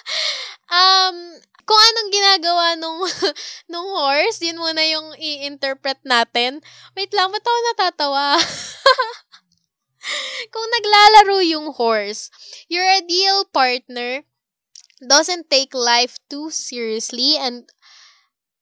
um, 0.72 1.16
kung 1.68 1.80
anong 1.84 2.08
ginagawa 2.08 2.66
nung, 2.80 3.04
nung 3.70 3.88
horse, 3.92 4.40
yun 4.40 4.56
muna 4.56 4.80
yung 4.88 5.12
i-interpret 5.20 6.00
natin. 6.00 6.64
Wait 6.96 7.12
lang, 7.12 7.28
ba't 7.28 7.44
ako 7.44 7.58
natatawa? 7.68 8.40
kung 10.52 10.66
naglalaro 10.66 11.38
yung 11.44 11.72
horse, 11.72 12.30
your 12.68 12.84
ideal 12.84 13.44
partner 13.52 14.22
doesn't 15.02 15.50
take 15.50 15.74
life 15.74 16.18
too 16.28 16.50
seriously 16.50 17.38
and 17.38 17.70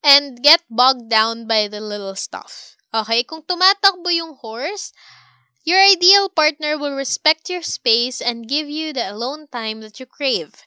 and 0.05 0.43
get 0.43 0.63
bogged 0.71 1.09
down 1.11 1.47
by 1.47 1.67
the 1.67 1.81
little 1.81 2.15
stuff. 2.15 2.77
Okay? 2.95 3.25
Kung 3.27 3.43
tumatakbo 3.43 4.07
yung 4.15 4.39
horse, 4.39 4.93
your 5.67 5.83
ideal 5.83 6.31
partner 6.31 6.79
will 6.79 6.95
respect 6.95 7.51
your 7.51 7.63
space 7.63 8.23
and 8.23 8.47
give 8.47 8.71
you 8.71 8.93
the 8.93 9.11
alone 9.11 9.51
time 9.51 9.83
that 9.83 9.99
you 9.99 10.07
crave. 10.07 10.63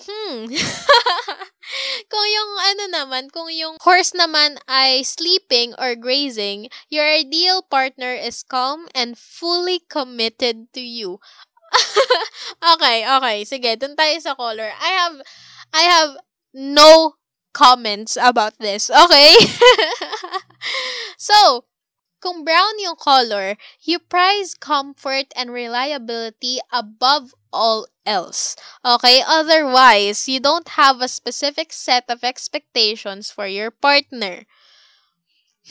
Hmm. 0.00 0.48
kung 2.12 2.26
yung 2.26 2.52
ano 2.72 2.84
naman, 2.88 3.28
kung 3.28 3.52
yung 3.52 3.76
horse 3.84 4.16
naman 4.16 4.56
ay 4.66 5.04
sleeping 5.04 5.76
or 5.76 5.94
grazing, 5.94 6.72
your 6.88 7.04
ideal 7.04 7.60
partner 7.62 8.16
is 8.16 8.42
calm 8.42 8.88
and 8.96 9.20
fully 9.20 9.84
committed 9.92 10.72
to 10.72 10.80
you. 10.80 11.20
okay, 12.74 13.06
okay. 13.06 13.36
Sige, 13.46 13.76
dun 13.78 13.94
tayo 13.94 14.16
sa 14.18 14.34
color. 14.34 14.72
I 14.74 14.90
have 15.04 15.16
I 15.70 15.82
have 15.86 16.10
no 16.54 17.20
comments 17.52 18.16
about 18.18 18.58
this. 18.58 18.90
Okay? 18.90 19.34
so, 21.18 21.66
kung 22.20 22.44
brown 22.44 22.78
yung 22.82 22.98
color, 22.98 23.56
you 23.80 23.98
prize 23.98 24.54
comfort 24.54 25.32
and 25.34 25.52
reliability 25.54 26.58
above 26.72 27.34
all 27.52 27.86
else. 28.06 28.56
Okay? 28.84 29.22
Otherwise, 29.26 30.28
you 30.28 30.40
don't 30.40 30.68
have 30.80 31.00
a 31.00 31.08
specific 31.08 31.72
set 31.72 32.04
of 32.08 32.24
expectations 32.24 33.30
for 33.30 33.46
your 33.46 33.70
partner. 33.70 34.44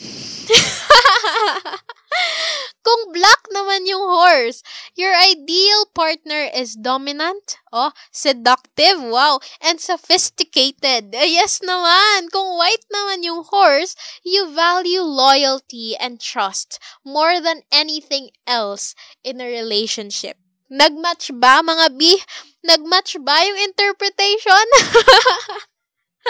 Kung 2.80 3.12
black 3.12 3.44
naman 3.52 3.84
yung 3.84 4.02
horse, 4.02 4.64
your 4.96 5.12
ideal 5.12 5.84
partner 5.92 6.48
is 6.48 6.74
dominant, 6.74 7.60
oh, 7.72 7.92
seductive, 8.10 9.02
wow, 9.02 9.38
and 9.60 9.76
sophisticated. 9.80 11.12
Yes 11.12 11.60
naman. 11.60 12.32
Kung 12.32 12.56
white 12.56 12.86
naman 12.88 13.22
yung 13.22 13.44
horse, 13.44 13.94
you 14.24 14.48
value 14.48 15.04
loyalty 15.04 15.94
and 16.00 16.18
trust 16.18 16.80
more 17.04 17.40
than 17.40 17.62
anything 17.70 18.30
else 18.46 18.94
in 19.22 19.40
a 19.40 19.46
relationship. 19.46 20.40
Nagmatch 20.70 21.34
ba, 21.34 21.66
mga 21.66 21.98
B? 21.98 22.14
Nagmatch 22.62 23.18
ba 23.26 23.42
yung 23.42 23.58
interpretation? 23.66 24.66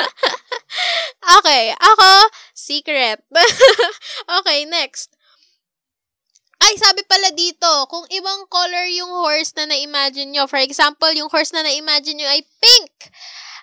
okay, 1.39 1.77
ako, 1.77 2.11
secret. 2.57 3.21
okay, 4.41 4.65
next. 4.65 5.13
Ay, 6.61 6.77
sabi 6.77 7.05
pala 7.09 7.33
dito, 7.33 7.69
kung 7.89 8.05
ibang 8.13 8.45
color 8.49 8.85
yung 8.93 9.13
horse 9.13 9.57
na 9.57 9.69
na-imagine 9.69 10.29
nyo, 10.29 10.45
for 10.45 10.61
example, 10.61 11.09
yung 11.13 11.33
horse 11.33 11.53
na 11.57 11.65
na-imagine 11.65 12.21
nyo 12.21 12.29
ay 12.29 12.45
pink. 12.61 12.93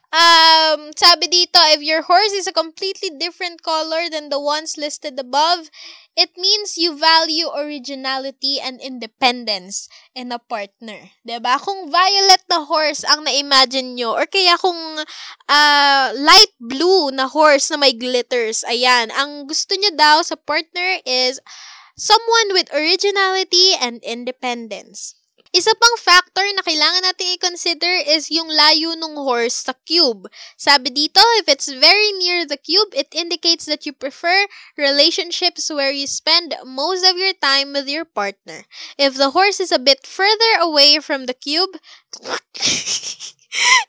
Um, 0.08 0.96
sabi 0.96 1.28
dito, 1.28 1.60
if 1.76 1.84
your 1.84 2.00
horse 2.08 2.32
is 2.32 2.48
a 2.48 2.56
completely 2.56 3.12
different 3.12 3.60
color 3.60 4.08
than 4.08 4.32
the 4.32 4.40
ones 4.40 4.80
listed 4.80 5.20
above, 5.20 5.68
it 6.16 6.32
means 6.40 6.80
you 6.80 6.96
value 6.96 7.52
originality 7.52 8.56
and 8.56 8.80
independence 8.80 9.92
in 10.16 10.32
a 10.32 10.40
partner. 10.40 11.12
ba? 11.28 11.44
Diba? 11.44 11.56
Kung 11.60 11.92
violet 11.92 12.40
na 12.48 12.64
horse 12.64 13.04
ang 13.04 13.28
na-imagine 13.28 14.00
nyo, 14.00 14.16
or 14.16 14.24
kaya 14.32 14.56
kung 14.56 14.80
uh, 15.52 16.08
light 16.16 16.56
blue 16.56 17.12
na 17.12 17.28
horse 17.28 17.68
na 17.68 17.76
may 17.76 17.92
glitters, 17.92 18.64
ayan, 18.64 19.12
ang 19.12 19.44
gusto 19.44 19.76
nyo 19.76 19.92
daw 19.92 20.24
sa 20.24 20.40
partner 20.40 21.04
is 21.04 21.44
someone 22.00 22.56
with 22.56 22.72
originality 22.72 23.76
and 23.76 24.00
independence. 24.08 25.20
Isa 25.56 25.72
pang 25.76 25.98
factor 26.00 26.44
na 26.56 26.62
kailangan 26.64 27.04
natin 27.04 27.36
i-consider 27.36 28.04
is 28.04 28.30
yung 28.32 28.52
layo 28.52 28.94
ng 28.96 29.16
horse 29.16 29.68
sa 29.68 29.74
cube. 29.88 30.28
Sabi 30.60 30.92
dito, 30.92 31.22
if 31.40 31.48
it's 31.48 31.72
very 31.72 32.12
near 32.20 32.46
the 32.46 32.58
cube, 32.60 32.92
it 32.92 33.08
indicates 33.16 33.66
that 33.66 33.86
you 33.86 33.94
prefer 33.94 34.48
relationships 34.78 35.72
where 35.72 35.92
you 35.92 36.08
spend 36.08 36.56
most 36.66 37.08
of 37.08 37.18
your 37.18 37.34
time 37.40 37.74
with 37.74 37.88
your 37.88 38.06
partner. 38.06 38.68
If 38.98 39.16
the 39.16 39.32
horse 39.32 39.60
is 39.60 39.72
a 39.72 39.80
bit 39.80 40.06
further 40.06 40.60
away 40.60 41.00
from 41.00 41.26
the 41.26 41.34
cube, 41.38 41.80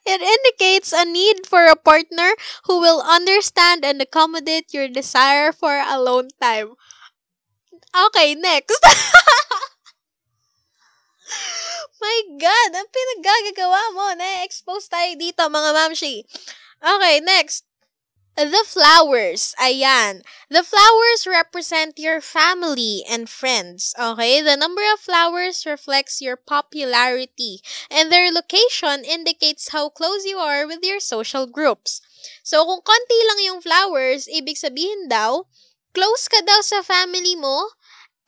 it 0.06 0.20
indicates 0.22 0.92
a 0.92 1.04
need 1.04 1.46
for 1.46 1.66
a 1.66 1.76
partner 1.76 2.32
who 2.64 2.80
will 2.80 3.02
understand 3.02 3.84
and 3.84 4.00
accommodate 4.00 4.72
your 4.72 4.88
desire 4.88 5.52
for 5.52 5.78
alone 5.78 6.28
time. 6.40 6.74
Okay, 7.94 8.34
next. 8.34 8.80
My 12.02 12.18
God, 12.38 12.70
ang 12.78 12.88
pinaggagawa 12.88 13.82
mo. 13.94 14.06
Na-expose 14.16 14.86
tayo 14.88 15.12
dito, 15.18 15.42
mga 15.48 15.70
mamshi. 15.74 16.24
Okay, 16.78 17.20
next. 17.20 17.68
The 18.38 18.62
flowers. 18.62 19.50
Ayan. 19.58 20.22
The 20.46 20.62
flowers 20.62 21.26
represent 21.26 21.98
your 21.98 22.22
family 22.22 23.02
and 23.02 23.26
friends. 23.26 23.98
Okay? 23.98 24.38
The 24.38 24.54
number 24.54 24.86
of 24.94 25.02
flowers 25.02 25.66
reflects 25.66 26.22
your 26.22 26.38
popularity. 26.38 27.58
And 27.90 28.12
their 28.14 28.30
location 28.30 29.02
indicates 29.02 29.74
how 29.74 29.90
close 29.90 30.22
you 30.22 30.38
are 30.38 30.70
with 30.70 30.86
your 30.86 31.02
social 31.02 31.50
groups. 31.50 31.98
So, 32.46 32.62
kung 32.62 32.86
konti 32.86 33.18
lang 33.26 33.42
yung 33.42 33.60
flowers, 33.60 34.30
ibig 34.30 34.54
sabihin 34.54 35.10
daw, 35.10 35.50
close 35.90 36.30
ka 36.30 36.38
daw 36.38 36.62
sa 36.62 36.86
family 36.86 37.34
mo, 37.34 37.74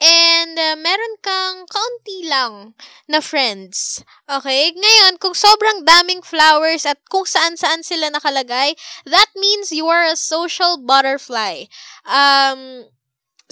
And 0.00 0.56
uh, 0.56 0.80
meron 0.80 1.14
kang 1.20 1.68
kaunti 1.68 2.24
lang 2.24 2.72
na 3.04 3.20
friends. 3.20 4.00
Okay? 4.24 4.72
Ngayon, 4.72 5.20
kung 5.20 5.36
sobrang 5.36 5.84
daming 5.84 6.24
flowers 6.24 6.88
at 6.88 6.96
kung 7.12 7.28
saan-saan 7.28 7.84
sila 7.84 8.08
nakalagay, 8.08 8.72
that 9.04 9.28
means 9.36 9.76
you 9.76 9.84
are 9.92 10.08
a 10.08 10.16
social 10.16 10.80
butterfly. 10.80 11.68
Um, 12.08 12.88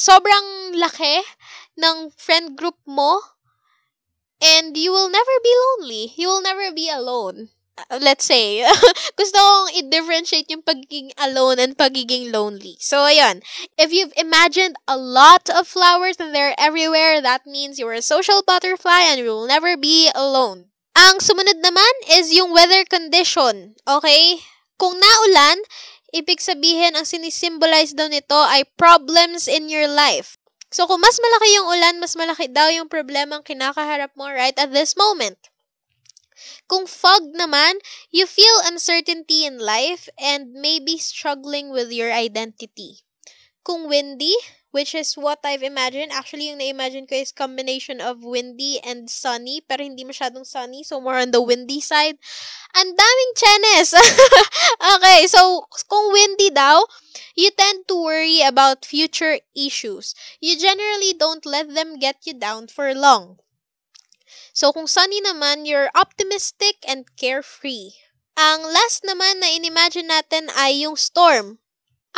sobrang 0.01 0.73
laki 0.73 1.21
ng 1.77 2.17
friend 2.17 2.57
group 2.57 2.81
mo 2.89 3.21
and 4.41 4.73
you 4.73 4.89
will 4.89 5.11
never 5.13 5.37
be 5.45 5.53
lonely. 5.53 6.17
You 6.17 6.29
will 6.33 6.43
never 6.43 6.73
be 6.73 6.89
alone. 6.89 7.53
Uh, 7.87 7.99
let's 8.03 8.27
say, 8.27 8.67
gusto 9.19 9.39
kong 9.39 9.71
i-differentiate 9.79 10.51
yung 10.51 10.67
pagiging 10.67 11.15
alone 11.15 11.63
and 11.63 11.79
pagiging 11.79 12.35
lonely. 12.35 12.75
So, 12.83 13.07
ayan. 13.07 13.47
If 13.79 13.95
you've 13.95 14.13
imagined 14.19 14.75
a 14.91 14.99
lot 14.99 15.47
of 15.47 15.71
flowers 15.71 16.19
and 16.19 16.35
they're 16.35 16.59
everywhere, 16.59 17.23
that 17.23 17.47
means 17.47 17.79
you're 17.79 17.95
a 17.95 18.03
social 18.03 18.43
butterfly 18.43 19.07
and 19.07 19.23
you 19.23 19.31
will 19.31 19.47
never 19.47 19.79
be 19.79 20.11
alone. 20.15 20.75
Ang 20.99 21.23
sumunod 21.23 21.63
naman 21.63 21.93
is 22.11 22.35
yung 22.35 22.51
weather 22.51 22.83
condition. 22.83 23.79
Okay? 23.87 24.43
Kung 24.75 24.99
naulan, 24.99 25.63
ibig 26.11 26.43
sabihin 26.43 26.99
ang 26.99 27.07
sinisimbolize 27.07 27.95
daw 27.95 28.11
nito 28.11 28.35
ay 28.35 28.67
problems 28.75 29.47
in 29.47 29.71
your 29.71 29.87
life. 29.87 30.35
So, 30.69 30.85
kung 30.85 31.01
mas 31.01 31.17
malaki 31.17 31.49
yung 31.57 31.69
ulan, 31.71 31.97
mas 31.97 32.13
malaki 32.13 32.53
daw 32.53 32.69
yung 32.69 32.93
problema 32.93 33.41
ang 33.41 33.45
kinakaharap 33.47 34.13
mo 34.19 34.29
right 34.29 34.57
at 34.61 34.69
this 34.69 34.99
moment. 35.01 35.39
Kung 36.69 36.85
fog 36.85 37.33
naman, 37.33 37.81
you 38.13 38.29
feel 38.29 38.61
uncertainty 38.69 39.49
in 39.49 39.57
life 39.57 40.09
and 40.21 40.53
maybe 40.53 41.01
struggling 41.01 41.73
with 41.73 41.89
your 41.89 42.13
identity. 42.13 43.01
Kung 43.65 43.89
windy, 43.89 44.37
which 44.71 44.95
is 44.95 45.17
what 45.17 45.41
I've 45.45 45.63
imagined. 45.65 46.13
Actually, 46.13 46.53
yung 46.53 46.61
na-imagine 46.61 47.09
ko 47.09 47.17
is 47.17 47.33
combination 47.33 48.01
of 48.01 48.21
windy 48.21 48.81
and 48.85 49.09
sunny, 49.09 49.65
pero 49.65 49.81
hindi 49.81 50.05
masyadong 50.05 50.45
sunny, 50.45 50.85
so 50.85 51.01
more 51.01 51.17
on 51.17 51.33
the 51.33 51.41
windy 51.41 51.81
side. 51.81 52.21
Ang 52.77 52.93
daming 52.93 53.33
chenes! 53.33 53.97
okay, 54.97 55.25
so 55.27 55.65
kung 55.89 56.13
windy 56.13 56.53
daw, 56.53 56.85
you 57.33 57.49
tend 57.57 57.89
to 57.89 57.97
worry 57.97 58.45
about 58.45 58.85
future 58.85 59.41
issues. 59.57 60.13
You 60.41 60.61
generally 60.61 61.17
don't 61.17 61.49
let 61.49 61.73
them 61.73 61.97
get 61.97 62.29
you 62.29 62.37
down 62.37 62.69
for 62.69 62.93
long. 62.93 63.41
So, 64.59 64.75
kung 64.75 64.91
sunny 64.91 65.23
naman, 65.23 65.71
you're 65.71 65.87
optimistic 65.95 66.83
and 66.83 67.07
carefree. 67.15 67.95
Ang 68.35 68.67
last 68.67 69.07
naman 69.07 69.39
na 69.39 69.55
inimagine 69.55 70.11
natin 70.11 70.51
ay 70.59 70.83
yung 70.83 70.99
storm. 70.99 71.63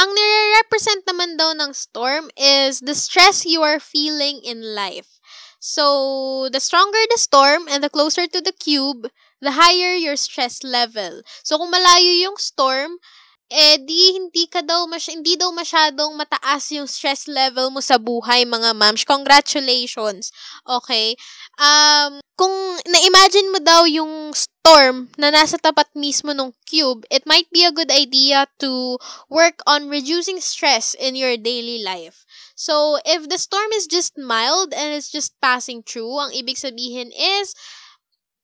Ang 0.00 0.08
nire-represent 0.16 1.04
naman 1.04 1.36
daw 1.36 1.52
ng 1.52 1.76
storm 1.76 2.32
is 2.40 2.80
the 2.80 2.96
stress 2.96 3.44
you 3.44 3.60
are 3.60 3.76
feeling 3.76 4.40
in 4.40 4.72
life. 4.72 5.20
So, 5.60 6.48
the 6.48 6.64
stronger 6.64 7.04
the 7.12 7.20
storm 7.20 7.68
and 7.68 7.84
the 7.84 7.92
closer 7.92 8.24
to 8.24 8.40
the 8.40 8.56
cube, 8.56 9.12
the 9.44 9.60
higher 9.60 9.92
your 9.92 10.16
stress 10.16 10.64
level. 10.64 11.20
So, 11.44 11.60
kung 11.60 11.68
malayo 11.68 12.24
yung 12.24 12.40
storm, 12.40 13.04
eh 13.50 13.82
di 13.82 14.14
hindi 14.14 14.46
ka 14.46 14.62
daw 14.62 14.86
mas 14.86 15.10
hindi 15.10 15.34
daw 15.34 15.50
masyadong 15.50 16.14
mataas 16.14 16.70
yung 16.70 16.86
stress 16.86 17.26
level 17.26 17.74
mo 17.74 17.82
sa 17.82 17.98
buhay 17.98 18.46
mga 18.46 18.70
mams. 18.78 19.02
Congratulations. 19.02 20.30
Okay? 20.62 21.18
Um 21.58 22.22
kung 22.38 22.54
na-imagine 22.88 23.52
mo 23.52 23.58
daw 23.60 23.84
yung 23.84 24.32
storm 24.32 25.12
na 25.20 25.28
nasa 25.28 25.60
tapat 25.60 25.92
mismo 25.92 26.32
ng 26.32 26.56
cube, 26.64 27.04
it 27.12 27.26
might 27.28 27.50
be 27.52 27.66
a 27.66 27.74
good 27.74 27.92
idea 27.92 28.48
to 28.56 28.96
work 29.28 29.60
on 29.66 29.92
reducing 29.92 30.40
stress 30.40 30.96
in 30.96 31.18
your 31.18 31.36
daily 31.36 31.84
life. 31.84 32.24
So, 32.56 32.96
if 33.04 33.28
the 33.28 33.36
storm 33.36 33.72
is 33.76 33.84
just 33.84 34.16
mild 34.16 34.72
and 34.72 34.96
it's 34.96 35.12
just 35.12 35.36
passing 35.44 35.84
through, 35.84 36.16
ang 36.16 36.32
ibig 36.32 36.56
sabihin 36.56 37.12
is 37.12 37.52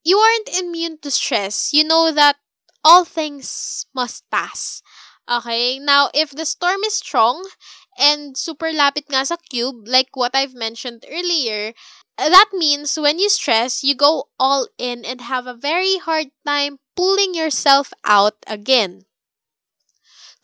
you 0.04 0.20
aren't 0.20 0.56
immune 0.60 1.00
to 1.00 1.10
stress. 1.10 1.72
You 1.72 1.84
know 1.84 2.12
that 2.12 2.36
all 2.86 3.04
things 3.04 3.84
must 3.90 4.22
pass. 4.30 4.80
Okay? 5.26 5.82
Now, 5.82 6.08
if 6.14 6.30
the 6.30 6.46
storm 6.46 6.86
is 6.86 6.94
strong 6.94 7.42
and 7.98 8.38
super 8.38 8.70
lapit 8.70 9.10
nga 9.10 9.26
sa 9.26 9.34
cube, 9.50 9.90
like 9.90 10.14
what 10.14 10.38
I've 10.38 10.54
mentioned 10.54 11.02
earlier, 11.10 11.74
that 12.16 12.50
means 12.54 12.94
when 12.94 13.18
you 13.18 13.28
stress, 13.28 13.82
you 13.82 13.98
go 13.98 14.30
all 14.38 14.70
in 14.78 15.04
and 15.04 15.20
have 15.20 15.50
a 15.50 15.58
very 15.58 15.98
hard 15.98 16.30
time 16.46 16.78
pulling 16.94 17.34
yourself 17.34 17.92
out 18.06 18.38
again. 18.46 19.04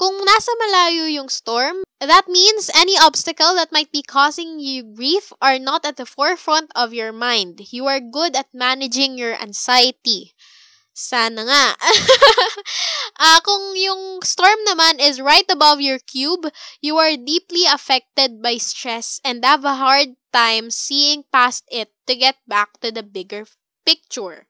Kung 0.02 0.18
nasa 0.26 0.50
malayo 0.58 1.06
yung 1.06 1.30
storm, 1.30 1.86
that 2.02 2.26
means 2.26 2.74
any 2.74 2.98
obstacle 2.98 3.54
that 3.54 3.70
might 3.70 3.94
be 3.94 4.02
causing 4.02 4.58
you 4.58 4.82
grief 4.82 5.30
are 5.38 5.62
not 5.62 5.86
at 5.86 5.94
the 5.94 6.08
forefront 6.08 6.74
of 6.74 6.90
your 6.90 7.14
mind. 7.14 7.70
You 7.70 7.86
are 7.86 8.02
good 8.02 8.34
at 8.34 8.50
managing 8.50 9.14
your 9.14 9.38
anxiety. 9.38 10.34
Sana 10.92 11.40
nga. 11.48 11.66
uh, 13.16 13.40
kung 13.46 13.72
yung 13.76 14.20
storm 14.20 14.60
naman 14.68 15.00
is 15.00 15.20
right 15.24 15.48
above 15.48 15.80
your 15.80 15.98
cube, 15.98 16.44
you 16.84 17.00
are 17.00 17.16
deeply 17.16 17.64
affected 17.64 18.44
by 18.44 18.60
stress 18.60 19.20
and 19.24 19.44
have 19.44 19.64
a 19.64 19.80
hard 19.80 20.20
time 20.32 20.68
seeing 20.70 21.24
past 21.32 21.64
it 21.72 21.88
to 22.06 22.14
get 22.16 22.36
back 22.46 22.76
to 22.84 22.92
the 22.92 23.02
bigger 23.02 23.48
picture. 23.88 24.46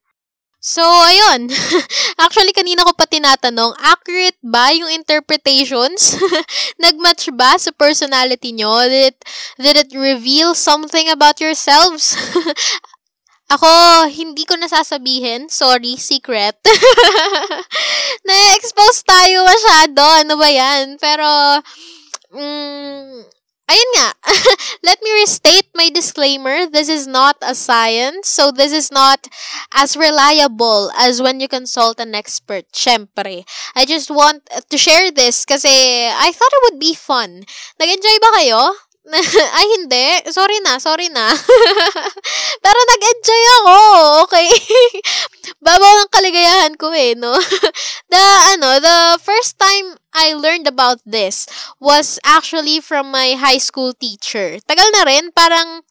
So, 0.62 0.82
ayun. 0.82 1.50
Actually, 2.22 2.54
kanina 2.54 2.86
ko 2.86 2.94
pa 2.94 3.06
tinatanong, 3.10 3.74
accurate 3.82 4.38
ba 4.46 4.70
yung 4.70 4.94
interpretations? 4.94 6.14
Nagmatch 6.82 7.34
ba 7.34 7.58
sa 7.58 7.74
personality 7.74 8.54
nyo? 8.54 8.86
Did 8.86 9.14
it, 9.14 9.18
did 9.58 9.74
it 9.74 9.90
reveal 9.90 10.54
something 10.54 11.10
about 11.10 11.42
yourselves? 11.42 12.14
Ako, 13.52 14.08
hindi 14.08 14.48
ko 14.48 14.56
nasasabihin. 14.56 15.52
Sorry, 15.52 16.00
secret. 16.00 16.56
Na-expose 18.28 19.04
tayo 19.04 19.44
masyado. 19.44 20.00
Ano 20.24 20.40
ba 20.40 20.48
yan? 20.48 20.96
Pero, 20.96 21.60
mm, 22.32 23.20
ayun 23.68 23.90
nga. 24.00 24.08
Let 24.88 25.04
me 25.04 25.12
restate 25.20 25.68
my 25.76 25.92
disclaimer. 25.92 26.64
This 26.64 26.88
is 26.88 27.04
not 27.04 27.36
a 27.44 27.52
science. 27.52 28.32
So, 28.32 28.56
this 28.56 28.72
is 28.72 28.88
not 28.88 29.28
as 29.76 30.00
reliable 30.00 30.88
as 30.96 31.20
when 31.20 31.36
you 31.36 31.48
consult 31.48 32.00
an 32.00 32.16
expert. 32.16 32.64
Syempre. 32.72 33.44
I 33.76 33.84
just 33.84 34.08
want 34.08 34.48
to 34.48 34.76
share 34.80 35.12
this 35.12 35.44
kasi 35.44 36.08
I 36.08 36.32
thought 36.32 36.56
it 36.56 36.64
would 36.72 36.80
be 36.80 36.96
fun. 36.96 37.44
Nag-enjoy 37.76 38.16
ba 38.16 38.30
kayo? 38.40 38.62
Ay, 39.58 39.66
hindi. 39.78 40.30
Sorry 40.30 40.62
na, 40.62 40.78
sorry 40.78 41.10
na. 41.10 41.26
Pero 42.64 42.78
nag-enjoy 42.86 43.42
ako, 43.58 43.76
okay? 44.26 44.48
Babaw 45.66 45.92
ng 45.98 46.10
kaligayahan 46.14 46.74
ko 46.78 46.94
eh, 46.94 47.18
no? 47.18 47.34
the, 48.12 48.24
ano, 48.54 48.78
the 48.78 49.18
first 49.18 49.58
time 49.58 49.98
I 50.14 50.38
learned 50.38 50.70
about 50.70 51.02
this 51.02 51.50
was 51.82 52.22
actually 52.22 52.78
from 52.78 53.10
my 53.10 53.34
high 53.34 53.58
school 53.58 53.90
teacher. 53.90 54.62
Tagal 54.70 54.86
na 54.94 55.02
rin, 55.02 55.34
parang, 55.34 55.82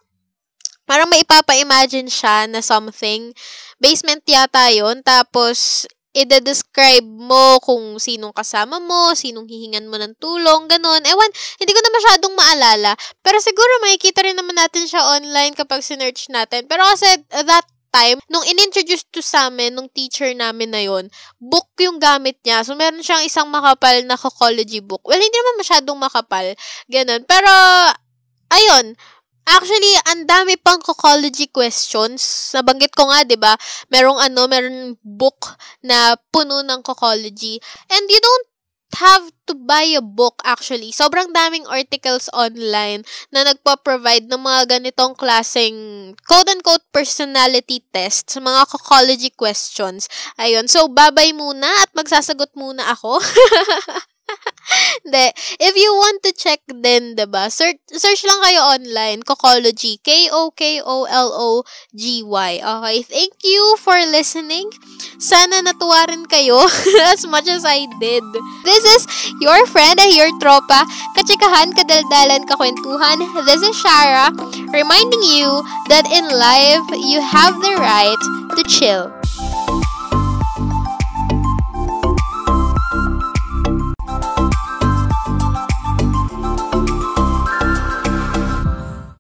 parang 0.88 1.12
may 1.12 1.28
ipapa-imagine 1.28 2.08
siya 2.08 2.48
na 2.48 2.64
something. 2.64 3.36
Basement 3.84 4.24
yata 4.24 4.72
yon 4.72 5.04
Tapos, 5.04 5.84
i-describe 6.12 7.08
mo 7.08 7.60
kung 7.64 7.96
sinong 7.96 8.36
kasama 8.36 8.84
mo, 8.84 9.16
sinong 9.16 9.48
hihingan 9.48 9.88
mo 9.88 9.96
ng 9.96 10.16
tulong, 10.20 10.68
ganun. 10.68 11.00
Ewan, 11.04 11.32
hindi 11.60 11.72
ko 11.72 11.80
na 11.80 11.92
masyadong 11.96 12.34
maalala. 12.36 12.92
Pero 13.24 13.40
siguro 13.40 13.72
makikita 13.84 14.24
rin 14.28 14.36
naman 14.36 14.60
natin 14.60 14.84
siya 14.88 15.02
online 15.16 15.56
kapag 15.56 15.80
sinearch 15.80 16.28
natin. 16.28 16.68
Pero 16.68 16.84
kasi 16.84 17.08
that 17.32 17.64
time, 17.92 18.20
nung 18.32 18.44
inintroduce 18.48 19.04
to 19.12 19.20
sa 19.20 19.52
amin, 19.52 19.76
nung 19.76 19.92
teacher 19.92 20.32
namin 20.32 20.72
na 20.72 20.82
yon 20.84 21.12
book 21.38 21.68
yung 21.80 22.00
gamit 22.00 22.40
niya. 22.44 22.64
So, 22.64 22.74
meron 22.74 23.04
siyang 23.04 23.28
isang 23.28 23.52
makapal 23.52 24.00
na 24.08 24.16
cocology 24.16 24.80
book. 24.80 25.04
Well, 25.04 25.20
hindi 25.20 25.36
naman 25.36 25.60
masyadong 25.60 26.00
makapal. 26.00 26.56
Ganun. 26.88 27.28
Pero, 27.28 27.52
ayun, 28.52 28.96
Actually, 29.52 29.94
ang 30.08 30.24
dami 30.24 30.56
pang 30.56 30.80
cocology 30.80 31.52
questions. 31.52 32.52
Nabanggit 32.56 32.96
ko 32.96 33.12
nga, 33.12 33.28
'di 33.28 33.36
ba? 33.36 33.54
Merong 33.92 34.20
ano, 34.24 34.48
merong 34.48 34.96
book 35.04 35.60
na 35.84 36.16
puno 36.32 36.64
ng 36.64 36.80
cocology. 36.80 37.60
And 37.92 38.08
you 38.08 38.22
don't 38.24 38.48
have 38.96 39.32
to 39.48 39.56
buy 39.56 39.88
a 39.96 40.04
book 40.04 40.44
actually. 40.44 40.92
Sobrang 40.92 41.32
daming 41.32 41.64
articles 41.68 42.28
online 42.36 43.08
na 43.32 43.48
nagpo-provide 43.48 44.28
ng 44.28 44.42
mga 44.42 44.80
ganitong 44.80 45.16
klaseng 45.16 46.12
quote-unquote 46.28 46.84
personality 46.92 47.84
tests, 47.92 48.36
mga 48.36 48.68
cocology 48.68 49.32
questions. 49.32 50.12
Ayun. 50.36 50.68
So, 50.68 50.92
babay 50.92 51.32
muna 51.32 51.68
at 51.84 51.92
magsasagot 51.96 52.52
muna 52.56 52.92
ako. 52.92 53.20
Hindi. 55.04 55.34
If 55.60 55.76
you 55.76 55.94
want 55.96 56.24
to 56.24 56.32
check 56.34 56.62
din, 56.68 57.16
diba? 57.16 57.50
Search, 57.52 57.80
search 57.90 58.24
lang 58.26 58.42
kayo 58.46 58.62
online. 58.78 59.24
Cocology. 59.26 59.98
K-O-K-O-L-O-G-Y. 60.04 60.52
Okay. 62.62 62.98
Thank 63.04 63.34
you 63.44 63.76
for 63.82 63.98
listening. 64.10 64.70
Sana 65.18 65.62
natuwa 65.62 66.06
rin 66.10 66.26
kayo 66.26 66.66
as 67.14 67.26
much 67.28 67.48
as 67.50 67.66
I 67.66 67.88
did. 68.00 68.24
This 68.64 68.84
is 68.86 69.08
your 69.42 69.66
friend, 69.70 70.00
your 70.14 70.30
tropa, 70.42 70.86
kachikahan, 71.18 71.74
kadaldalan, 71.74 72.46
kakwentuhan. 72.50 73.22
This 73.46 73.62
is 73.62 73.76
Shara, 73.82 74.30
reminding 74.74 75.24
you 75.26 75.64
that 75.90 76.06
in 76.10 76.26
life, 76.30 76.86
you 77.10 77.22
have 77.22 77.58
the 77.62 77.76
right 77.78 78.22
to 78.58 78.64
chill. 78.70 79.12